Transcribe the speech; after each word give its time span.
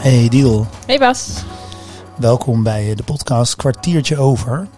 Hey 0.00 0.28
Diel, 0.28 0.66
Hey 0.86 0.98
Bas. 0.98 1.42
welkom 2.18 2.62
bij 2.62 2.94
de 2.94 3.02
podcast 3.02 3.56
Kwartiertje 3.56 4.16
Over. 4.16 4.68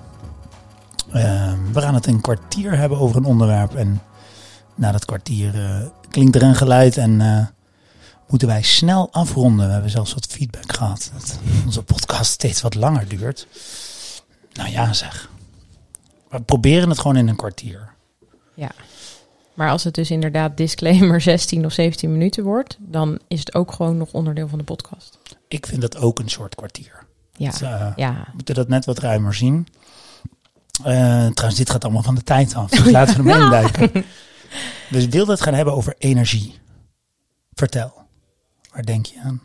Ehm, 1.13 1.73
we 1.73 1.81
gaan 1.81 1.95
het 1.95 2.07
een 2.07 2.21
kwartier 2.21 2.77
hebben 2.79 2.99
over 2.99 3.17
een 3.17 3.25
onderwerp 3.25 3.75
en 3.75 4.03
na 4.75 4.93
dat 4.93 5.05
kwartier 5.05 5.55
eh, 5.65 5.87
klinkt 6.11 6.37
er 6.37 6.43
een 6.43 6.55
geluid 6.55 6.97
en 6.97 7.21
eh, 7.21 7.47
moeten 8.29 8.49
wij 8.49 8.63
snel 8.63 9.09
afronden. 9.13 9.67
We 9.67 9.73
hebben 9.73 9.91
zelfs 9.91 10.15
wat 10.15 10.27
feedback 10.27 10.73
gehad 10.73 11.11
dat 11.15 11.39
onze 11.65 11.83
podcast 11.83 12.33
steeds 12.33 12.61
wat 12.61 12.75
langer 12.75 13.09
duurt. 13.09 13.47
Nou 14.53 14.71
ja 14.71 14.93
zeg, 14.93 15.31
we 16.29 16.41
proberen 16.41 16.89
het 16.89 16.99
gewoon 16.99 17.17
in 17.17 17.29
een 17.29 17.37
kwartier. 17.37 17.91
Ja. 18.55 18.71
Maar 19.55 19.71
als 19.71 19.85
het 19.85 19.95
dus 19.95 20.11
inderdaad 20.11 20.57
disclaimer 20.57 21.21
16 21.31 21.65
of 21.65 21.73
17 21.73 22.13
minuten 22.13 22.45
wordt, 22.45 22.77
dan 22.81 23.19
is 23.29 23.39
het 23.39 23.55
ook 23.55 23.73
gewoon 23.73 23.97
nog 23.97 24.13
onderdeel 24.13 24.49
van 24.49 24.59
de 24.59 24.65
podcast. 24.65 25.19
Ik 25.49 25.67
vind 25.67 25.81
dat 25.81 25.97
ook 25.97 26.19
een 26.19 26.29
soort 26.29 26.55
kwartier. 26.55 27.07
Ja. 27.33 27.53
Eh, 27.61 27.93
Ja. 27.97 28.13
We 28.27 28.31
moeten 28.35 28.55
dat 28.55 28.69
net 28.69 28.85
wat 28.85 28.99
ruimer 28.99 29.35
zien. 29.35 29.67
Eh, 30.85 31.27
trouwens, 31.27 31.55
dit 31.57 31.71
gaat 31.71 31.85
allemaal 31.85 32.03
van 32.03 32.15
de 32.15 32.23
tijd 32.23 32.55
af. 32.55 32.71
Dus 32.71 32.91
laten 32.99 33.25
we 33.25 33.31
hem 33.33 33.43
induiken. 33.43 34.05
Dus 34.91 35.07
wilde 35.07 35.31
het 35.33 35.41
gaan 35.41 35.55
hebben 35.55 35.75
over 35.75 35.95
energie. 35.99 36.59
Vertel. 37.53 37.93
Waar 38.73 38.85
denk 38.85 39.07
je 39.07 39.21
aan? 39.21 39.43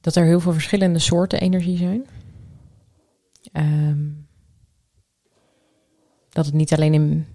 Dat 0.00 0.16
er 0.16 0.24
heel 0.24 0.40
veel 0.40 0.52
verschillende 0.52 0.98
soorten 0.98 1.40
energie 1.40 1.76
zijn. 1.76 2.06
Ehm, 3.52 3.98
dat 6.30 6.44
het 6.46 6.54
niet 6.54 6.72
alleen 6.72 6.94
in 6.94 7.26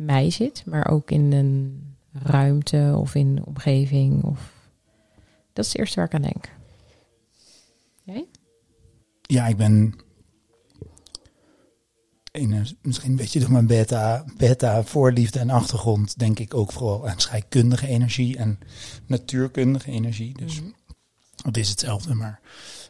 mij 0.00 0.30
zit, 0.30 0.62
maar 0.66 0.88
ook 0.90 1.10
in 1.10 1.32
een 1.32 1.84
ruimte 2.12 2.94
of 2.96 3.14
in 3.14 3.34
de 3.34 3.44
omgeving. 3.44 4.24
Of... 4.24 4.52
Dat 5.52 5.64
is 5.64 5.70
het 5.70 5.80
eerste 5.80 5.96
waar 5.96 6.06
ik 6.06 6.14
aan 6.14 6.22
denk. 6.22 6.44
Jij? 8.02 8.26
Ja, 9.22 9.46
ik 9.46 9.56
ben... 9.56 9.94
een- 12.32 12.76
misschien 12.82 13.10
een 13.10 13.16
beetje 13.16 13.40
door 13.40 13.52
mijn 13.52 13.66
beta, 13.66 14.24
beta 14.36 14.82
voorliefde 14.82 15.38
en 15.38 15.50
achtergrond... 15.50 16.18
denk 16.18 16.38
ik 16.38 16.54
ook 16.54 16.72
vooral 16.72 17.08
aan 17.08 17.20
scheikundige 17.20 17.86
energie 17.86 18.36
en 18.36 18.58
natuurkundige 19.06 19.90
energie. 19.90 20.38
Dus 20.38 20.60
het 21.42 21.56
is 21.56 21.68
hetzelfde, 21.68 22.14
maar 22.14 22.40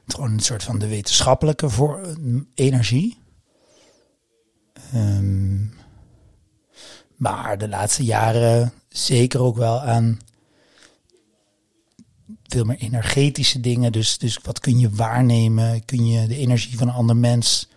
het 0.04 0.14
gewoon 0.14 0.32
een 0.32 0.40
soort 0.40 0.62
van 0.62 0.78
de 0.78 0.88
wetenschappelijke 0.88 1.70
voor, 1.70 2.16
energie. 2.54 3.18
Ehm, 4.92 5.64
maar 7.20 7.58
de 7.58 7.68
laatste 7.68 8.04
jaren 8.04 8.72
zeker 8.88 9.40
ook 9.40 9.56
wel 9.56 9.80
aan 9.80 10.18
veel 12.46 12.64
meer 12.64 12.76
energetische 12.76 13.60
dingen. 13.60 13.92
Dus, 13.92 14.18
dus 14.18 14.38
wat 14.42 14.60
kun 14.60 14.78
je 14.78 14.90
waarnemen? 14.90 15.84
Kun 15.84 16.06
je 16.06 16.26
de 16.26 16.36
energie 16.36 16.78
van 16.78 16.88
een 16.88 16.94
ander 16.94 17.16
mens 17.16 17.68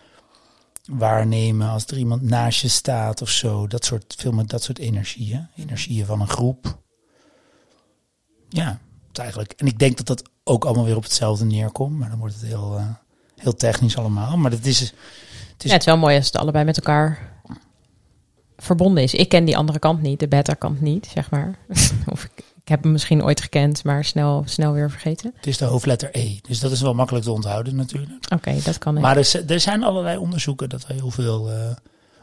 waarnemen 0.84 1.68
als 1.68 1.86
er 1.86 1.98
iemand 1.98 2.22
naast 2.22 2.60
je 2.60 2.68
staat 2.68 3.22
of 3.22 3.28
zo? 3.28 3.66
Dat 3.66 3.84
soort, 3.84 4.14
veel 4.18 4.32
meer 4.32 4.46
dat 4.46 4.62
soort 4.62 4.78
energieën. 4.78 5.48
Energieën 5.56 6.06
van 6.06 6.20
een 6.20 6.28
groep. 6.28 6.78
Ja, 8.48 8.80
eigenlijk. 9.12 9.52
En 9.52 9.66
ik 9.66 9.78
denk 9.78 9.96
dat 9.96 10.06
dat 10.06 10.22
ook 10.44 10.64
allemaal 10.64 10.84
weer 10.84 10.96
op 10.96 11.02
hetzelfde 11.02 11.44
neerkomt. 11.44 11.98
Maar 11.98 12.08
dan 12.10 12.18
wordt 12.18 12.34
het 12.34 12.44
heel, 12.44 12.76
eh, 12.76 12.86
heel 13.36 13.54
technisch 13.54 13.96
allemaal. 13.96 14.36
Maar 14.36 14.50
dat 14.50 14.64
is, 14.64 14.80
het 14.80 15.64
is 15.64 15.70
het 15.70 15.80
is 15.80 15.86
wel 15.86 15.98
mooi 15.98 16.16
als 16.16 16.26
het 16.26 16.36
allebei 16.36 16.64
met 16.64 16.76
elkaar 16.76 17.32
verbonden 18.56 19.02
is. 19.02 19.14
Ik 19.14 19.28
ken 19.28 19.44
die 19.44 19.56
andere 19.56 19.78
kant 19.78 20.02
niet, 20.02 20.20
de 20.20 20.28
beta-kant 20.28 20.80
niet, 20.80 21.10
zeg 21.14 21.30
maar. 21.30 21.58
of 22.12 22.24
ik, 22.24 22.32
ik 22.36 22.68
heb 22.68 22.82
hem 22.82 22.92
misschien 22.92 23.24
ooit 23.24 23.40
gekend, 23.40 23.84
maar 23.84 24.04
snel, 24.04 24.42
snel 24.46 24.72
weer 24.72 24.90
vergeten. 24.90 25.32
Het 25.36 25.46
is 25.46 25.58
de 25.58 25.64
hoofdletter 25.64 26.08
E. 26.12 26.38
Dus 26.42 26.60
dat 26.60 26.70
is 26.70 26.80
wel 26.80 26.94
makkelijk 26.94 27.24
te 27.24 27.32
onthouden 27.32 27.76
natuurlijk. 27.76 28.32
Oké, 28.32 28.56
dat 28.64 28.78
kan. 28.78 29.00
Maar 29.00 29.16
er, 29.16 29.50
er 29.50 29.60
zijn 29.60 29.82
allerlei 29.82 30.16
onderzoeken 30.16 30.68
dat 30.68 30.82
er 30.82 30.94
heel 30.94 31.10
veel 31.10 31.50
eh, 31.50 31.56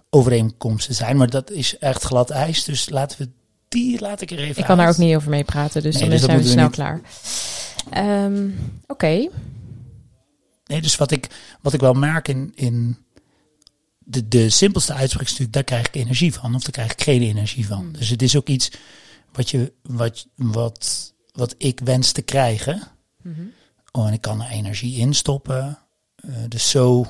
overeenkomsten 0.10 0.96
zijn. 0.96 1.18
Maar 1.18 1.30
dat 1.30 1.52
is 1.52 1.78
echt 1.78 2.04
glad 2.04 2.30
ijs. 2.30 2.64
Dus 2.64 2.90
laten 2.90 3.18
we 3.18 3.30
die, 3.68 4.00
laat 4.00 4.22
ik 4.22 4.32
er 4.32 4.40
even 4.40 4.58
ik 4.58 4.66
kan 4.66 4.78
daar 4.78 4.90
ook 4.90 4.98
niet 4.98 5.16
over 5.16 5.30
mee 5.30 5.44
praten, 5.44 5.82
dus 5.82 5.94
Nee, 5.94 6.02
dan 6.02 6.12
dus 6.12 6.22
zijn 6.22 6.38
we 6.38 6.48
snel 6.48 6.68
we 6.68 6.72
klaar. 6.72 7.02
Ehm, 7.90 8.50
Oké, 8.88 9.28
Nee, 10.72 10.82
dus 10.82 10.96
wat 10.96 11.12
ik, 11.12 11.28
wat 11.62 11.74
ik 11.74 11.80
wel 11.80 11.94
merk 11.94 12.28
in, 12.28 12.52
in 12.56 12.98
de, 14.12 14.28
de 14.28 14.50
simpelste 14.50 14.94
uitspraak 14.94 15.24
is 15.26 15.30
natuurlijk, 15.30 15.54
daar 15.54 15.64
krijg 15.64 15.88
ik 15.88 15.96
energie 15.96 16.34
van. 16.34 16.56
Of 16.56 16.62
daar 16.62 16.72
krijg 16.72 16.92
ik 16.92 17.02
geen 17.02 17.22
energie 17.22 17.68
van. 17.68 17.80
Hmm. 17.80 17.92
Dus 17.92 18.10
het 18.10 18.22
is 18.22 18.36
ook 18.36 18.48
iets 18.48 18.72
wat, 19.32 19.50
je, 19.50 19.74
wat, 19.82 20.28
wat, 20.36 21.14
wat 21.32 21.56
ik 21.58 21.80
wens 21.80 22.12
te 22.12 22.22
krijgen. 22.22 22.82
Mhm. 23.22 23.42
Oh, 23.92 24.08
en 24.08 24.14
ik 24.14 24.22
kan 24.22 24.42
er 24.42 24.50
energie 24.50 24.98
in 24.98 25.14
stoppen. 25.14 25.80
Eh, 26.16 26.30
dus 26.48 26.70
zo, 26.70 27.06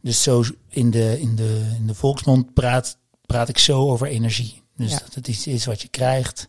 dus 0.00 0.22
zo 0.22 0.44
in, 0.68 0.90
de, 0.90 1.20
in, 1.20 1.36
de, 1.36 1.74
in 1.76 1.86
de 1.86 1.94
volksmond 1.94 2.54
praat, 2.54 2.98
praat 3.26 3.48
ik 3.48 3.58
zo 3.58 3.90
over 3.90 4.06
energie. 4.06 4.62
Dus 4.76 4.90
Ja. 4.90 4.98
dat 4.98 5.14
het 5.14 5.28
iets 5.28 5.46
is 5.46 5.64
wat 5.64 5.82
je 5.82 5.88
krijgt. 5.88 6.48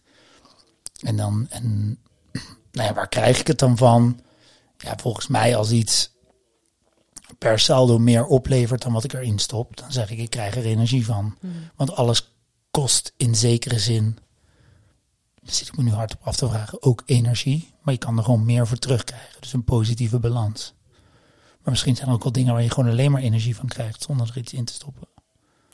En 1.00 1.18
dan, 1.18 1.48
en, 1.50 1.98
nou 2.72 2.88
ja, 2.88 2.94
waar 2.94 3.10
krijg 3.10 3.40
ik 3.40 3.48
het 3.48 3.60
dan 3.60 3.78
van? 3.78 4.20
Ja, 4.78 4.98
volgens 4.98 5.28
mij 5.28 5.56
als 5.56 5.72
iets 5.72 6.12
per 7.38 7.60
saldo 7.60 7.98
meer 7.98 8.26
oplevert 8.26 8.82
dan 8.82 8.94
wat 8.94 9.04
ik 9.04 9.14
erin 9.14 9.40
stop, 9.40 9.78
dan 9.78 9.92
zeg 9.92 10.12
ik, 10.12 10.18
ik 10.18 10.30
krijg 10.30 10.56
er 10.56 10.66
energie 10.66 11.06
van. 11.06 11.36
Mhm. 11.40 11.54
Want 11.76 11.96
alles 11.96 12.32
kost 12.72 13.14
in 13.18 13.36
zekere 13.36 13.80
zin, 13.80 14.18
daar 15.42 15.54
zit 15.54 15.68
ik 15.68 15.78
me 15.78 15.84
nu 15.84 15.92
hard 15.92 16.14
op 16.14 16.20
af 16.24 16.36
te 16.36 16.48
vragen, 16.48 16.82
ook 16.84 17.04
energie. 17.06 17.72
Maar 17.82 17.94
je 17.94 18.00
kan 18.00 18.18
er 18.18 18.24
gewoon 18.24 18.46
meer 18.46 18.68
voor 18.68 18.78
terugkrijgen. 18.78 19.42
Dus 19.42 19.54
een 19.54 19.64
positieve 19.64 20.20
balans. 20.20 20.74
Maar 21.62 21.72
misschien 21.72 21.96
zijn 21.96 22.08
er 22.08 22.14
ook 22.14 22.24
wel 22.24 22.32
dingen 22.32 22.54
waar 22.54 22.64
je 22.64 22.70
gewoon 22.70 22.90
alleen 22.90 23.12
maar 23.12 23.22
energie 23.22 23.56
van 23.56 23.68
krijgt 23.68 24.04
zonder 24.04 24.30
er 24.30 24.38
iets 24.38 24.54
in 24.54 24.66
te 24.66 24.74
stoppen. 24.74 25.08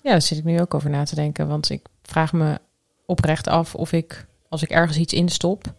ja, 0.02 0.12
daar 0.12 0.22
zit 0.22 0.38
ik 0.38 0.44
nu 0.44 0.62
ook 0.62 0.74
over 0.74 0.90
na 0.90 1.03
te 1.03 1.16
denken. 1.16 1.48
Want 1.48 1.69
ik 1.69 1.86
vraag 2.02 2.34
me 2.34 2.59
oprecht 3.06 3.48
af 3.48 3.75
of 3.75 3.92
ik, 3.92 4.28
als 4.50 4.64
ik 4.64 4.69
ergens 4.69 4.98
iets 4.98 5.14
instop... 5.14 5.74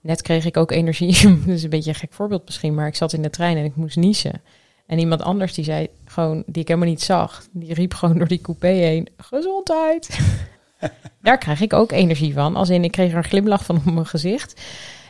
Net 0.00 0.22
kreeg 0.22 0.44
ik 0.44 0.56
ook 0.56 0.70
energie. 0.70 1.12
Dat 1.46 1.54
is 1.54 1.62
een 1.62 1.70
beetje 1.70 1.90
een 1.90 1.96
gek 1.96 2.12
voorbeeld 2.12 2.44
misschien, 2.44 2.74
maar 2.74 2.86
ik 2.86 2.94
zat 2.94 3.12
in 3.12 3.22
de 3.22 3.30
trein 3.30 3.56
en 3.56 3.64
ik 3.64 3.76
moest 3.76 3.96
niezen. 3.96 4.42
En 4.90 4.98
iemand 4.98 5.22
anders 5.22 5.54
die 5.54 5.64
zei 5.64 5.88
gewoon, 6.04 6.42
die 6.46 6.62
ik 6.62 6.68
helemaal 6.68 6.88
niet 6.88 7.02
zag, 7.02 7.46
die 7.52 7.74
riep 7.74 7.94
gewoon 7.94 8.18
door 8.18 8.28
die 8.28 8.40
coupé 8.40 8.68
heen: 8.68 9.08
gezondheid. 9.16 10.18
Daar 11.22 11.38
krijg 11.38 11.60
ik 11.60 11.72
ook 11.72 11.92
energie 11.92 12.32
van. 12.32 12.56
Als 12.56 12.68
in, 12.68 12.84
ik 12.84 12.90
kreeg 12.90 13.10
er 13.10 13.16
een 13.16 13.24
glimlach 13.24 13.64
van 13.64 13.76
op 13.76 13.84
mijn 13.84 14.06
gezicht. 14.06 14.60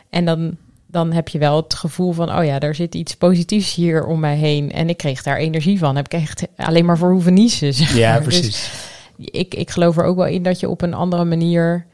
En 0.09 0.25
dan, 0.25 0.57
dan 0.87 1.11
heb 1.11 1.27
je 1.27 1.37
wel 1.37 1.55
het 1.55 1.73
gevoel 1.73 2.11
van: 2.11 2.37
oh 2.37 2.45
ja, 2.45 2.59
er 2.59 2.75
zit 2.75 2.95
iets 2.95 3.15
positiefs 3.15 3.75
hier 3.75 4.05
om 4.05 4.19
mij 4.19 4.35
heen. 4.35 4.71
En 4.71 4.89
ik 4.89 4.97
kreeg 4.97 5.23
daar 5.23 5.37
energie 5.37 5.77
van. 5.77 5.95
Heb 5.95 6.05
ik 6.05 6.13
echt 6.13 6.47
alleen 6.55 6.85
maar 6.85 6.97
voor 6.97 7.11
hoeven 7.11 7.33
niezen. 7.33 7.73
zeg 7.73 7.95
Ja. 7.95 8.19
Dus 8.19 8.23
precies. 8.23 8.71
ik, 9.17 9.55
ik 9.55 9.69
geloof 9.69 9.97
er 9.97 10.03
ook 10.03 10.15
wel 10.17 10.27
in 10.27 10.43
dat 10.43 10.59
je 10.59 10.69
op 10.69 10.81
een 10.81 10.93
andere 10.93 11.25
manier. 11.25 11.85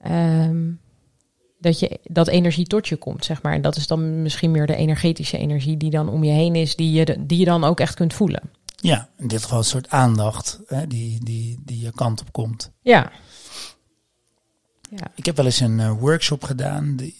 ehm, 0.00 0.62
dat, 1.64 1.78
je, 1.78 2.00
dat 2.02 2.28
energie 2.28 2.66
tot 2.66 2.88
je 2.88 2.96
komt, 2.96 3.24
zeg 3.24 3.42
maar. 3.42 3.52
En 3.52 3.62
dat 3.62 3.76
is 3.76 3.86
dan 3.86 4.22
misschien 4.22 4.50
meer 4.50 4.66
de 4.66 4.76
energetische 4.76 5.38
energie 5.38 5.76
die 5.76 5.90
dan 5.90 6.08
om 6.08 6.24
je 6.24 6.32
heen 6.32 6.54
is, 6.54 6.76
die 6.76 6.92
je, 6.92 7.16
die 7.26 7.38
je 7.38 7.44
dan 7.44 7.64
ook 7.64 7.80
echt 7.80 7.94
kunt 7.94 8.14
voelen. 8.14 8.42
Ja, 8.76 9.08
in 9.18 9.28
dit 9.28 9.42
geval 9.42 9.58
een 9.58 9.64
soort 9.64 9.90
aandacht 9.90 10.60
hè, 10.66 10.86
die, 10.86 11.24
die, 11.24 11.58
die 11.64 11.80
je 11.80 11.92
kant 11.94 12.20
op 12.20 12.32
komt. 12.32 12.70
Ja. 12.82 13.12
Ja. 14.90 15.10
Ik 15.14 15.26
heb 15.26 15.36
wel 15.36 15.44
eens 15.44 15.60
een 15.60 15.80
eh, 15.80 15.98
workshop 15.98 16.44
gedaan. 16.44 16.96
Die, 16.96 17.16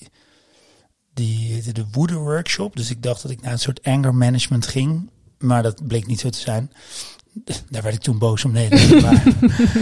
die 1.14 1.52
heette 1.52 1.72
de 1.72 1.86
woede 1.90 2.14
workshop. 2.14 2.76
Dus 2.76 2.90
ik 2.90 3.02
dacht 3.02 3.22
dat 3.22 3.30
ik 3.30 3.40
naar 3.40 3.52
een 3.52 3.58
soort 3.58 3.82
anger 3.82 4.14
management 4.14 4.66
ging. 4.66 5.10
Maar 5.38 5.62
dat 5.62 5.86
bleek 5.86 6.06
niet 6.06 6.20
zo 6.20 6.30
te 6.30 6.38
zijn. 6.38 6.72
Daar 7.70 7.82
werd 7.82 7.94
ik 7.94 8.00
toen 8.00 8.18
boos 8.18 8.44
om. 8.44 8.52
Nee, 8.52 8.68
nee, 8.68 9.00
maar, 9.02 9.22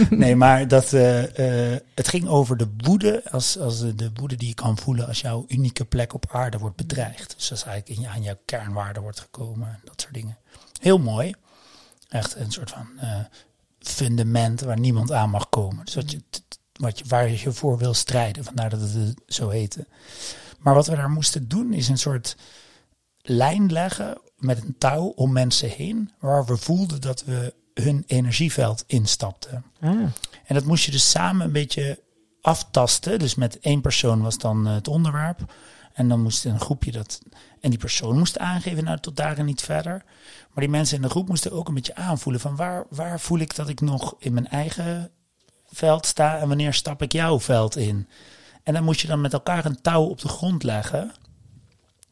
nee, 0.09 0.35
maar 0.35 0.67
dat, 0.67 0.93
eh, 0.93 1.73
eh, 1.73 1.79
het 1.93 2.07
ging 2.07 2.27
over 2.27 2.57
de 2.57 2.67
woede. 2.77 3.29
Als, 3.31 3.59
als 3.59 3.79
de, 3.79 3.95
de 3.95 4.11
woede 4.13 4.35
die 4.35 4.47
je 4.47 4.53
kan 4.53 4.77
voelen 4.77 5.07
als 5.07 5.21
jouw 5.21 5.45
unieke 5.47 5.85
plek 5.85 6.13
op 6.13 6.25
aarde 6.31 6.57
wordt 6.57 6.75
bedreigd. 6.75 7.33
Dus 7.37 7.51
als 7.51 7.63
eigenlijk 7.63 7.99
in 7.99 8.07
aan 8.07 8.23
jouw 8.23 8.39
kernwaarde 8.45 8.99
wordt 8.99 9.19
gekomen. 9.19 9.67
en 9.67 9.79
Dat 9.83 10.01
soort 10.01 10.13
dingen. 10.13 10.37
Heel 10.79 10.97
mooi. 10.99 11.33
Echt 12.09 12.35
een 12.35 12.51
soort 12.51 12.69
van 12.69 12.87
eh, 12.99 13.19
fundament 13.79 14.61
waar 14.61 14.79
niemand 14.79 15.11
aan 15.11 15.29
mag 15.29 15.49
komen. 15.49 15.85
Dus 15.85 15.95
wat 15.95 16.11
je, 16.11 16.21
wat 16.73 17.01
waar 17.07 17.29
je 17.29 17.51
voor 17.51 17.77
wil 17.77 17.93
strijden. 17.93 18.43
Vandaar 18.43 18.69
dat 18.69 18.79
het 18.79 19.15
zo 19.27 19.49
heette. 19.49 19.87
Maar 20.59 20.73
wat 20.73 20.87
we 20.87 20.95
daar 20.95 21.09
moesten 21.09 21.47
doen 21.47 21.73
is 21.73 21.87
een 21.87 21.97
soort 21.97 22.35
lijn 23.23 23.71
leggen 23.71 24.17
met 24.37 24.63
een 24.63 24.75
touw 24.77 25.05
om 25.05 25.31
mensen 25.31 25.69
heen. 25.69 26.11
Waar 26.19 26.45
we 26.45 26.57
voelden 26.57 27.01
dat 27.01 27.23
we 27.23 27.53
hun 27.73 28.03
energieveld 28.07 28.83
instapten. 28.87 29.65
Ah. 29.81 29.89
En 30.45 30.55
dat 30.55 30.65
moest 30.65 30.85
je 30.85 30.91
dus 30.91 31.09
samen 31.09 31.45
een 31.45 31.51
beetje 31.51 31.99
aftasten. 32.41 33.19
Dus 33.19 33.35
met 33.35 33.59
één 33.59 33.81
persoon 33.81 34.21
was 34.21 34.37
dan 34.37 34.67
eh, 34.67 34.73
het 34.73 34.87
onderwerp. 34.87 35.53
En 35.93 36.09
dan 36.09 36.21
moest 36.21 36.45
een 36.45 36.59
groepje 36.59 36.91
dat. 36.91 37.21
En 37.61 37.69
die 37.69 37.79
persoon 37.79 38.17
moest 38.17 38.37
aangeven, 38.37 38.83
nou 38.83 38.99
tot 38.99 39.15
daar 39.15 39.37
en 39.37 39.45
niet 39.45 39.61
verder. 39.61 40.03
Maar 40.53 40.63
die 40.63 40.69
mensen 40.69 40.95
in 40.95 41.01
de 41.01 41.09
groep 41.09 41.27
moesten 41.27 41.51
ook 41.51 41.67
een 41.67 41.73
beetje 41.73 41.95
aanvoelen 41.95 42.41
van 42.41 42.55
waar, 42.55 42.85
waar 42.89 43.19
voel 43.19 43.39
ik 43.39 43.55
dat 43.55 43.69
ik 43.69 43.81
nog 43.81 44.15
in 44.19 44.33
mijn 44.33 44.47
eigen 44.47 45.11
veld 45.65 46.05
sta 46.05 46.39
en 46.39 46.47
wanneer 46.47 46.73
stap 46.73 47.01
ik 47.01 47.11
jouw 47.11 47.39
veld 47.39 47.75
in. 47.75 48.07
En 48.63 48.73
dan 48.73 48.83
moest 48.83 48.99
je 49.01 49.07
dan 49.07 49.21
met 49.21 49.33
elkaar 49.33 49.65
een 49.65 49.81
touw 49.81 50.03
op 50.03 50.21
de 50.21 50.27
grond 50.27 50.63
leggen. 50.63 51.11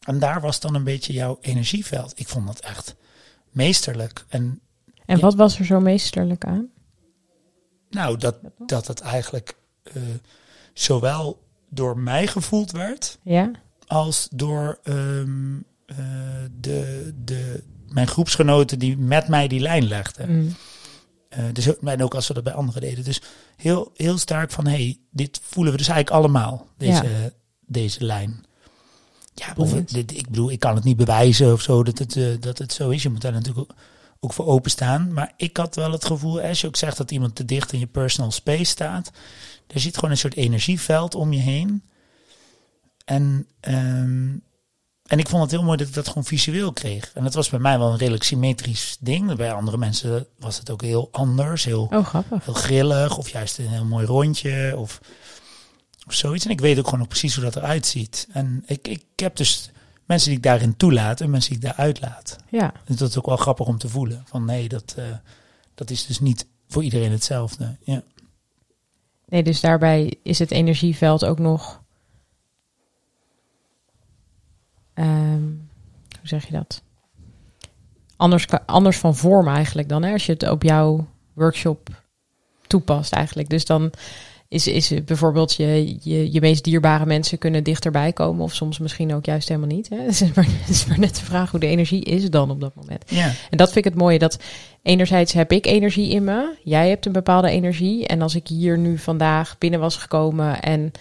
En 0.06 0.18
daar 0.18 0.40
was 0.40 0.60
dan 0.60 0.74
een 0.74 0.84
beetje 0.84 1.12
jouw 1.12 1.38
energieveld. 1.40 2.12
Ik 2.20 2.28
vond 2.28 2.46
dat 2.46 2.58
echt 2.60 2.94
meesterlijk. 3.50 4.24
En 4.28 4.60
En 5.06 5.16
Ja. 5.16 5.22
wat 5.22 5.34
was 5.34 5.58
er 5.58 5.64
zo 5.64 5.80
meesterlijk 5.80 6.44
aan? 6.44 6.68
nou, 7.90 8.16
dat, 8.16 8.36
dat 8.66 8.86
het 8.86 9.00
eigenlijk 9.00 9.56
eh, 9.82 10.02
zowel 10.72 11.42
door 11.68 11.98
mij 11.98 12.26
gevoeld 12.26 12.70
werd, 12.70 13.18
Ja? 13.22 13.50
als 13.86 14.28
door 14.34 14.78
ehm, 14.82 15.56
eh, 15.86 15.96
de, 16.60 17.12
de, 17.24 17.62
mijn 17.88 18.06
groepsgenoten 18.06 18.78
die 18.78 18.96
met 18.98 19.28
mij 19.28 19.48
die 19.48 19.60
lijn 19.60 19.84
legden. 19.88 20.30
Mm. 20.38 20.54
Dus, 21.52 21.68
ook- 21.70 21.82
en 21.82 22.02
ook 22.02 22.14
als 22.14 22.28
we 22.28 22.34
dat 22.34 22.44
bij 22.44 22.52
anderen 22.52 22.80
deden. 22.80 23.04
Dus 23.04 23.20
heel, 23.56 23.90
heel 23.94 24.18
sterk 24.18 24.50
van, 24.50 24.66
hey, 24.66 24.98
dit 25.10 25.40
voelen 25.42 25.72
we 25.72 25.78
dus 25.78 25.88
eigenlijk 25.88 26.16
allemaal, 26.24 26.66
deze, 26.76 27.32
deze 27.66 28.04
lijn. 28.04 28.44
Ja, 29.34 29.52
of 29.56 29.72
dit, 29.72 30.16
ik 30.16 30.28
bedoel, 30.28 30.50
ik 30.50 30.60
kan 30.60 30.74
het 30.74 30.84
niet 30.84 30.96
bewijzen 30.96 31.52
of 31.52 31.60
zo 31.62 31.82
dat 31.82 31.98
het, 31.98 32.16
eh, 32.16 32.24
dat 32.40 32.58
het 32.58 32.72
zo 32.72 32.90
is. 32.90 33.02
Je 33.02 33.08
moet 33.10 33.20
daar 33.20 33.32
natuurlijk 33.32 33.70
ook, 33.70 33.76
ook 34.20 34.32
voor 34.32 34.46
openstaan. 34.46 35.12
Maar 35.12 35.32
ik 35.36 35.56
had 35.56 35.74
wel 35.74 35.92
het 35.92 36.04
gevoel, 36.04 36.40
als 36.40 36.60
je 36.60 36.66
ook 36.66 36.76
zegt 36.76 36.96
dat 36.96 37.10
iemand 37.10 37.34
te 37.34 37.44
dicht 37.44 37.72
in 37.72 37.78
je 37.78 37.86
personal 37.86 38.30
space 38.30 38.64
staat, 38.64 39.10
er 39.66 39.80
zit 39.80 39.94
gewoon 39.94 40.10
een 40.10 40.16
soort 40.16 40.34
energieveld 40.36 41.14
om 41.14 41.32
je 41.32 41.40
heen. 41.40 41.82
En, 43.04 43.46
ehm, 43.60 44.30
en 45.06 45.18
ik 45.18 45.28
vond 45.28 45.42
het 45.42 45.50
heel 45.50 45.62
mooi 45.62 45.76
dat 45.76 45.88
ik 45.88 45.94
dat 45.94 46.08
gewoon 46.08 46.24
visueel 46.24 46.72
kreeg. 46.72 47.10
En 47.14 47.24
dat 47.24 47.34
was 47.34 47.48
bij 47.48 47.58
mij 47.58 47.78
wel 47.78 47.90
een 47.90 47.96
redelijk 47.98 48.24
symmetrisch 48.24 48.96
ding. 49.00 49.34
Bij 49.36 49.52
andere 49.52 49.76
mensen 49.76 50.26
was 50.38 50.58
het 50.58 50.70
ook 50.70 50.82
heel 50.82 51.08
anders, 51.12 51.64
heel, 51.64 51.88
Oh, 51.92 52.06
grappig. 52.06 52.44
heel 52.44 52.54
grillig. 52.54 53.18
Of 53.18 53.28
juist 53.28 53.58
een 53.58 53.68
heel 53.68 53.84
mooi 53.84 54.06
rondje 54.06 54.74
of, 54.76 55.00
of 56.06 56.14
zoiets. 56.14 56.44
En 56.44 56.50
ik 56.50 56.60
weet 56.60 56.78
ook 56.78 56.84
gewoon 56.84 56.98
nog 56.98 57.08
precies 57.08 57.34
hoe 57.34 57.44
dat 57.44 57.56
eruit 57.56 57.86
ziet. 57.86 58.28
En 58.32 58.62
ik, 58.66 58.88
ik 58.88 59.04
heb 59.16 59.36
dus 59.36 59.70
mensen 60.04 60.28
die 60.28 60.38
ik 60.38 60.44
daarin 60.44 60.76
toelaat 60.76 61.20
en 61.20 61.30
mensen 61.30 61.50
die 61.50 61.58
ik 61.58 61.64
daaruit 61.64 62.00
laat. 62.00 62.36
Ja. 62.50 62.72
Dus 62.84 62.96
dat 62.96 63.08
is 63.08 63.18
ook 63.18 63.26
wel 63.26 63.36
grappig 63.36 63.66
om 63.66 63.78
te 63.78 63.88
voelen. 63.88 64.22
Van 64.26 64.44
nee, 64.44 64.68
dat, 64.68 64.94
eh, 64.96 65.04
dat 65.74 65.90
is 65.90 66.06
dus 66.06 66.20
niet 66.20 66.46
voor 66.68 66.82
iedereen 66.84 67.12
hetzelfde. 67.12 67.76
Ja. 67.80 68.02
Nee, 69.26 69.42
dus 69.42 69.60
daarbij 69.60 70.14
is 70.22 70.38
het 70.38 70.50
energieveld 70.50 71.24
ook 71.24 71.38
nog. 71.38 71.80
ehm, 74.94 75.42
hoe 76.18 76.28
zeg 76.28 76.46
je 76.46 76.52
dat? 76.52 76.82
Anders, 78.16 78.46
anders 78.66 78.98
van 78.98 79.16
vorm 79.16 79.48
eigenlijk 79.48 79.88
dan 79.88 80.02
hè, 80.02 80.12
als 80.12 80.26
je 80.26 80.32
het 80.32 80.48
op 80.48 80.62
jouw 80.62 81.06
workshop 81.32 82.02
toepast 82.66 83.12
eigenlijk. 83.12 83.48
Dus 83.48 83.64
dan 83.64 83.92
is, 84.52 84.66
is 84.66 85.04
bijvoorbeeld 85.04 85.54
je, 85.54 85.96
je, 86.00 86.32
je 86.32 86.40
meest 86.40 86.64
dierbare 86.64 87.06
mensen 87.06 87.38
kunnen 87.38 87.64
dichterbij 87.64 88.12
komen. 88.12 88.44
Of 88.44 88.54
soms 88.54 88.78
misschien 88.78 89.14
ook 89.14 89.24
juist 89.24 89.48
helemaal 89.48 89.76
niet. 89.76 89.88
Hè? 89.88 89.96
Het 90.02 90.20
is 90.20 90.32
maar, 90.34 90.46
het 90.48 90.68
is 90.68 90.86
maar 90.86 90.98
net 90.98 91.16
de 91.16 91.24
vraag 91.24 91.50
hoe 91.50 91.60
de 91.60 91.66
energie 91.66 92.04
is 92.04 92.30
dan 92.30 92.50
op 92.50 92.60
dat 92.60 92.74
moment. 92.74 93.04
ja. 93.06 93.32
En 93.50 93.56
dat 93.56 93.72
vind 93.72 93.84
ik 93.86 93.92
het 93.92 94.00
mooie. 94.00 94.18
Dat 94.18 94.38
enerzijds 94.82 95.32
heb 95.32 95.52
ik 95.52 95.66
energie 95.66 96.10
in 96.10 96.24
me. 96.24 96.54
Jij 96.62 96.88
hebt 96.88 97.06
een 97.06 97.12
bepaalde 97.12 97.50
energie. 97.50 98.06
En 98.06 98.22
als 98.22 98.34
ik 98.34 98.48
hier 98.48 98.78
nu 98.78 98.98
vandaag 98.98 99.58
binnen 99.58 99.80
was 99.80 99.96
gekomen 99.96 100.60
en 100.60 100.92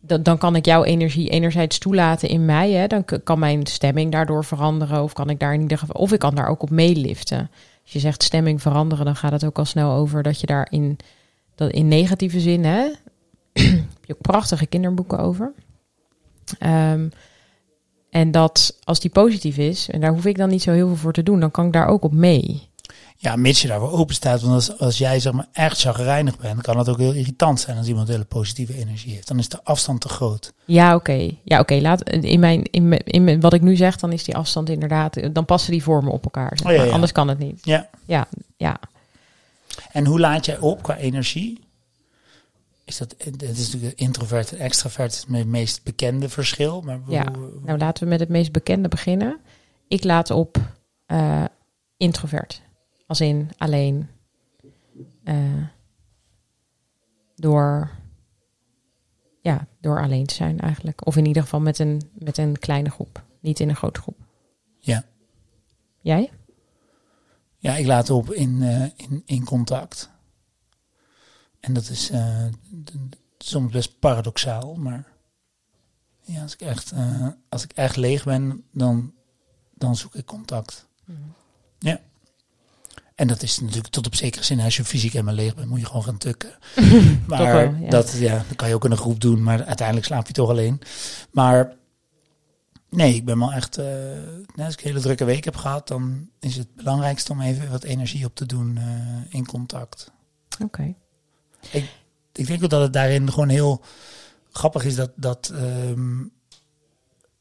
dan, 0.00 0.22
dan 0.22 0.38
kan 0.38 0.56
ik 0.56 0.64
jouw 0.64 0.84
energie 0.84 1.28
enerzijds 1.28 1.78
toelaten 1.78 2.28
in 2.28 2.44
mij. 2.44 2.70
Hè, 2.70 2.86
dan 2.86 3.04
kan 3.24 3.38
mijn 3.38 3.66
stemming 3.66 4.12
daardoor 4.12 4.44
veranderen. 4.44 5.02
Of 5.02 5.12
kan 5.12 5.30
ik 5.30 5.38
daar 5.38 5.54
in 5.54 5.60
ieder 5.60 5.78
geval. 5.78 6.00
Of 6.00 6.12
ik 6.12 6.18
kan 6.18 6.34
daar 6.34 6.48
ook 6.48 6.62
op 6.62 6.70
meeliften. 6.70 7.50
Als 7.82 7.92
je 7.92 7.98
zegt 7.98 8.22
stemming 8.22 8.62
veranderen, 8.62 9.04
dan 9.04 9.16
gaat 9.16 9.32
het 9.32 9.44
ook 9.44 9.58
al 9.58 9.64
snel 9.64 9.92
over 9.92 10.22
dat 10.22 10.40
je 10.40 10.46
daar 10.46 10.66
in, 10.70 10.98
dat 11.62 11.72
in 11.72 11.88
negatieve 11.88 12.40
zin. 12.40 12.64
Hè, 12.64 12.82
heb 13.52 14.04
je 14.04 14.12
ook 14.14 14.20
prachtige 14.20 14.66
kinderboeken 14.66 15.18
over. 15.18 15.52
Ehm, 16.58 17.08
en 18.10 18.30
dat 18.30 18.78
als 18.84 19.00
die 19.00 19.10
positief 19.10 19.56
is, 19.56 19.88
en 19.90 20.00
daar 20.00 20.12
hoef 20.12 20.24
ik 20.24 20.36
dan 20.36 20.48
niet 20.48 20.62
zo 20.62 20.72
heel 20.72 20.86
veel 20.86 20.96
voor 20.96 21.12
te 21.12 21.22
doen, 21.22 21.40
dan 21.40 21.50
kan 21.50 21.66
ik 21.66 21.72
daar 21.72 21.86
ook 21.86 22.02
op 22.02 22.12
mee. 22.12 22.70
Ja, 23.16 23.36
mits 23.36 23.62
je 23.62 23.68
daarvoor 23.68 23.90
open 23.90 24.14
staat. 24.14 24.40
Want 24.42 24.54
als, 24.54 24.78
als 24.78 24.98
jij 24.98 25.20
zeg 25.20 25.32
maar 25.32 25.48
echt 25.52 25.80
chagrijnig 25.80 26.38
bent, 26.38 26.62
kan 26.62 26.78
het 26.78 26.88
ook 26.88 26.98
heel 26.98 27.12
irritant 27.12 27.60
zijn 27.60 27.76
als 27.76 27.86
iemand 27.86 28.08
hele 28.08 28.24
positieve 28.24 28.78
energie 28.78 29.14
heeft. 29.14 29.28
Dan 29.28 29.38
is 29.38 29.48
de 29.48 29.64
afstand 29.64 30.00
te 30.00 30.08
groot. 30.08 30.52
Ja, 30.64 30.94
oké. 30.94 31.30
Ja, 31.44 31.60
oké. 31.60 31.74
Laat 31.74 32.10
in 32.10 32.40
mijn, 32.40 32.62
in 32.70 32.88
mijn, 32.88 33.04
in 33.04 33.24
mijn, 33.24 33.40
wat 33.40 33.52
ik 33.52 33.62
nu 33.62 33.76
zeg, 33.76 33.96
dan 33.96 34.12
is 34.12 34.24
die 34.24 34.36
afstand 34.36 34.68
inderdaad, 34.68 35.34
dan 35.34 35.44
passen 35.44 35.72
die 35.72 35.82
vormen 35.82 36.12
op 36.12 36.24
elkaar. 36.24 36.52
zeg 36.54 36.66
Oh, 36.66 36.72
ja, 36.72 36.78
maar. 36.78 36.86
ja. 36.86 36.92
Anders 36.92 37.12
kan 37.12 37.28
het 37.28 37.38
niet. 37.38 37.58
Ja. 37.62 37.88
Ja, 38.04 38.26
ja. 38.56 38.80
En 39.92 40.06
hoe 40.06 40.20
laat 40.20 40.46
jij 40.46 40.58
op 40.58 40.82
qua 40.82 40.96
energie? 40.96 41.60
Is 42.84 42.98
dat, 42.98 43.14
het 43.18 43.42
is 43.42 43.72
natuurlijk 43.72 43.98
introvert 44.00 44.52
en 44.52 44.58
extravert 44.58 45.16
het 45.16 45.28
me- 45.28 45.44
meest 45.44 45.82
bekende 45.84 46.28
verschil. 46.28 46.80
Maar 46.80 47.00
Ja. 47.08 47.32
hoe- 47.32 47.60
Nou, 47.64 47.78
laten 47.78 48.04
we 48.04 48.08
met 48.10 48.20
het 48.20 48.28
meest 48.28 48.52
bekende 48.52 48.88
beginnen. 48.88 49.40
Ik 49.88 50.04
laat 50.04 50.30
op 50.30 50.56
eh, 51.06 51.44
introvert. 51.96 52.62
Als 53.06 53.20
in 53.20 53.50
alleen. 53.56 54.08
eh, 55.24 55.36
door. 57.36 57.90
Ja, 59.40 59.66
door 59.80 60.02
alleen 60.02 60.26
te 60.26 60.34
zijn 60.34 60.60
eigenlijk. 60.60 61.06
Of 61.06 61.16
in 61.16 61.26
ieder 61.26 61.42
geval 61.42 61.60
met 61.60 61.78
een, 61.78 62.02
met 62.12 62.38
een 62.38 62.58
kleine 62.58 62.90
groep. 62.90 63.22
Niet 63.40 63.60
in 63.60 63.68
een 63.68 63.76
grote 63.76 64.00
groep. 64.00 64.16
Ja. 64.78 65.04
Jij? 66.00 66.30
Ja, 67.62 67.76
ik 67.76 67.86
laat 67.86 68.10
op 68.10 68.32
in, 68.32 68.62
eh, 68.62 68.82
in, 68.96 69.22
in 69.24 69.44
contact. 69.44 70.10
En 71.60 71.72
dat 71.72 71.88
is 71.88 72.10
eh, 72.10 72.44
soms 73.38 73.72
best 73.72 73.98
paradoxaal, 73.98 74.74
maar 74.74 75.06
ja, 76.20 76.42
als 76.42 76.52
ik 76.52 76.60
echt, 76.60 76.90
eh, 76.90 77.26
als 77.48 77.64
ik 77.64 77.72
echt 77.72 77.96
leeg 77.96 78.24
ben, 78.24 78.64
dan, 78.72 79.12
dan 79.74 79.96
zoek 79.96 80.14
ik 80.14 80.26
contact. 80.26 80.86
Ja. 81.78 82.00
En 83.14 83.26
dat 83.26 83.42
is 83.42 83.60
natuurlijk 83.60 83.88
tot 83.88 84.06
op 84.06 84.14
zekere 84.14 84.44
zin, 84.44 84.60
als 84.60 84.76
je 84.76 84.84
fysiek 84.84 85.12
helemaal 85.12 85.34
leeg 85.34 85.54
bent, 85.54 85.68
moet 85.68 85.80
je 85.80 85.86
gewoon 85.86 86.04
gaan 86.04 86.18
tukken. 86.18 86.58
maar 87.26 87.44
wel, 87.44 87.74
ja. 87.74 87.88
dat, 87.88 88.12
ja, 88.12 88.44
dat 88.48 88.56
kan 88.56 88.68
je 88.68 88.74
ook 88.74 88.84
in 88.84 88.90
een 88.90 88.96
groep 88.96 89.20
doen, 89.20 89.42
maar 89.42 89.64
uiteindelijk 89.64 90.06
slaap 90.06 90.26
je 90.26 90.32
toch 90.32 90.50
alleen. 90.50 90.80
Maar 91.30 91.76
nee, 92.92 93.14
ik 93.14 93.24
ben 93.24 93.38
wel 93.38 93.52
echt, 93.52 93.78
eh, 93.78 93.84
nou, 93.84 94.64
als 94.64 94.72
ik 94.74 94.80
een 94.80 94.88
hele 94.88 95.00
drukke 95.00 95.24
week 95.24 95.44
heb 95.44 95.56
gehad, 95.56 95.88
dan 95.88 96.28
is 96.40 96.56
het 96.56 96.74
belangrijkste 96.74 97.32
om 97.32 97.40
even 97.40 97.70
wat 97.70 97.84
energie 97.84 98.24
op 98.24 98.34
te 98.34 98.46
doen 98.46 98.76
eh, 98.76 99.34
in 99.34 99.46
contact. 99.46 100.10
Oké. 100.62 100.94
Ik 102.32 102.46
denk 102.46 102.62
ook 102.62 102.70
dat 102.70 102.82
het 102.82 102.92
daarin 102.92 103.32
gewoon 103.32 103.48
heel 103.48 103.84
grappig 104.50 104.84
is 104.84 104.94
dat, 104.94 105.10
dat 105.16 105.52
ehm, 105.54 106.24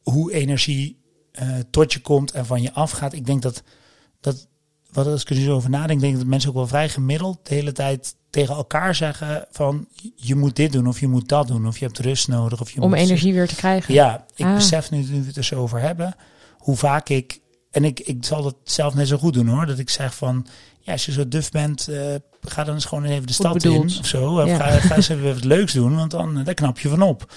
hoe 0.02 0.34
energie 0.34 1.00
eh, 1.32 1.60
tot 1.70 1.94
je 1.94 2.02
komt 2.02 2.32
en 2.32 2.46
van 2.46 2.62
je 2.62 2.74
afgaat. 2.74 3.14
Ik 3.14 3.26
denk 3.26 3.42
dat, 3.42 3.64
dat 4.20 4.48
wat 4.92 5.08
als 5.08 5.22
ik 5.22 5.30
er 5.30 5.36
nu 5.36 5.44
zo 5.44 5.56
over 5.56 5.70
nadenk, 5.70 6.00
denk 6.00 6.14
ik 6.14 6.20
dat 6.20 6.28
mensen 6.28 6.50
ook 6.50 6.56
wel 6.56 6.68
vrij 6.68 6.90
gemiddeld 6.90 7.38
de 7.44 7.56
hele 7.56 7.72
tijd 7.72 8.16
tegen 8.30 8.56
elkaar 8.56 8.96
zeggen 8.96 9.46
van 9.52 9.88
je 10.16 10.36
moet 10.36 10.56
dit 10.56 10.72
doen 10.72 10.88
of 10.88 11.00
je 11.00 11.08
moet 11.08 11.28
dat 11.30 11.48
doen 11.48 11.68
of 11.68 11.78
je 11.78 11.86
hebt 11.86 12.00
rust 12.00 12.28
nodig 12.28 12.62
of 12.62 12.72
je 12.72 12.82
Om 12.82 12.90
moet 12.90 12.98
energie 12.98 13.34
weer 13.34 13.48
te 13.48 13.56
krijgen. 13.56 13.94
Ja, 13.94 14.26
ik 14.36 14.46
Ah. 14.46 14.56
besef 14.56 14.92
nu, 14.92 14.98
nu 14.98 15.22
we 15.22 15.28
het 15.28 15.38
er 15.38 15.44
zo 15.44 15.56
over 15.56 15.80
hebben, 15.80 16.16
hoe 16.58 16.76
vaak 16.76 17.10
ik, 17.10 17.40
en 17.72 17.84
ik, 17.84 18.00
ik 18.00 18.26
zal 18.26 18.44
dat 18.44 18.56
zelf 18.64 18.94
net 18.94 19.08
zo 19.08 19.18
goed 19.18 19.34
doen 19.34 19.48
hoor, 19.48 19.66
dat 19.66 19.80
ik 19.80 19.90
zeg 19.90 20.16
van, 20.16 20.48
ja, 20.80 20.92
als 20.92 21.06
je 21.06 21.12
zo 21.12 21.28
duf 21.28 21.52
bent, 21.52 21.88
eh, 21.88 22.16
ga 22.42 22.64
dan 22.64 22.74
eens 22.74 22.86
gewoon 22.86 23.04
even 23.06 23.28
de 23.28 23.34
stad 23.34 23.64
in 23.64 23.84
of 24.00 24.06
zo. 24.06 24.42
Of 24.42 24.56
ga, 24.56 24.70
ga 24.72 24.96
eens 24.96 25.10
even 25.10 25.34
wat 25.34 25.44
leuks 25.44 25.74
doen, 25.74 25.96
want 25.96 26.12
dan 26.12 26.44
daar 26.44 26.54
knap 26.54 26.80
je 26.80 26.90
van 26.90 27.02
op. 27.02 27.34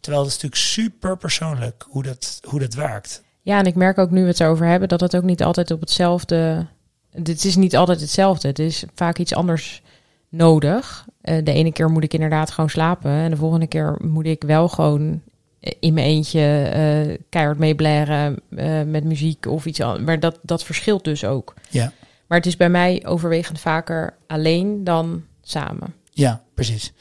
Terwijl 0.00 0.24
het 0.24 0.32
is 0.34 0.42
natuurlijk 0.42 0.70
super 0.70 1.16
persoonlijk 1.16 1.86
hoe 1.88 2.02
dat, 2.02 2.40
hoe 2.48 2.60
dat 2.60 2.74
werkt. 2.74 3.22
Ja, 3.42 3.58
en 3.58 3.66
ik 3.66 3.74
merk 3.74 3.98
ook 3.98 4.10
nu 4.10 4.22
we 4.22 4.28
het 4.28 4.40
erover 4.40 4.66
hebben 4.66 4.88
dat 4.88 5.00
het 5.00 5.16
ook 5.16 5.22
niet 5.22 5.42
altijd 5.42 5.70
op 5.70 5.80
hetzelfde. 5.80 6.66
Dit 7.12 7.44
is 7.44 7.56
niet 7.56 7.76
altijd 7.76 8.00
hetzelfde. 8.00 8.48
Het 8.48 8.58
is 8.58 8.84
vaak 8.94 9.18
iets 9.18 9.34
anders 9.34 9.82
nodig. 10.28 11.06
Eh, 11.20 11.44
de 11.44 11.52
ene 11.52 11.72
keer 11.72 11.90
moet 11.90 12.04
ik 12.04 12.14
inderdaad 12.14 12.50
gewoon 12.50 12.70
slapen. 12.70 13.10
En 13.10 13.30
de 13.30 13.36
volgende 13.36 13.66
keer 13.66 13.96
moet 14.02 14.26
ik 14.26 14.42
wel 14.42 14.68
gewoon 14.68 15.22
eh, 15.60 15.72
in 15.80 15.94
mijn 15.94 16.06
eentje 16.06 16.40
eh, 16.40 17.18
keihard 17.28 17.58
meeblaren 17.58 18.38
eh, 18.56 18.82
met 18.82 19.04
muziek 19.04 19.46
of 19.46 19.66
iets 19.66 19.80
anders. 19.80 20.04
Maar 20.04 20.20
dat, 20.20 20.38
dat 20.42 20.64
verschilt 20.64 21.04
dus 21.04 21.24
ook. 21.24 21.54
Ja, 21.70 21.92
Maar 22.26 22.38
het 22.38 22.46
is 22.46 22.56
bij 22.56 22.68
mij 22.70 23.06
overwegend 23.06 23.60
vaker 23.60 24.16
alleen 24.26 24.84
dan 24.84 25.24
samen. 25.42 25.94
ja, 26.12 26.42
precies. 26.54 26.92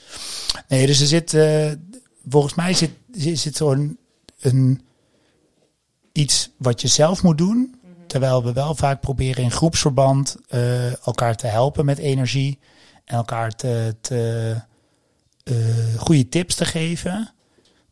Nee, 0.67 0.85
dus 0.85 0.99
er 0.99 1.07
zit, 1.07 1.37
volgens 2.29 2.55
mij 2.55 2.73
zit, 2.73 2.91
zit, 3.11 3.39
zit 3.39 3.55
zo'n 3.55 3.97
een, 4.39 4.81
iets 6.11 6.49
wat 6.57 6.81
je 6.81 6.87
zelf 6.87 7.23
moet 7.23 7.37
doen. 7.37 7.78
Terwijl 8.09 8.43
we 8.43 8.53
wel 8.53 8.75
vaak 8.75 9.01
proberen 9.01 9.43
in 9.43 9.51
groepsverband 9.51 10.35
eh, 10.47 11.05
elkaar 11.05 11.35
te 11.35 11.47
helpen 11.47 11.85
met 11.85 11.97
energie. 11.97 12.59
En 13.05 13.15
elkaar 13.15 13.51
te, 13.51 13.95
te 14.01 14.55
eh, 15.43 15.55
goede 15.97 16.29
tips 16.29 16.55
te 16.55 16.65
geven. 16.65 17.33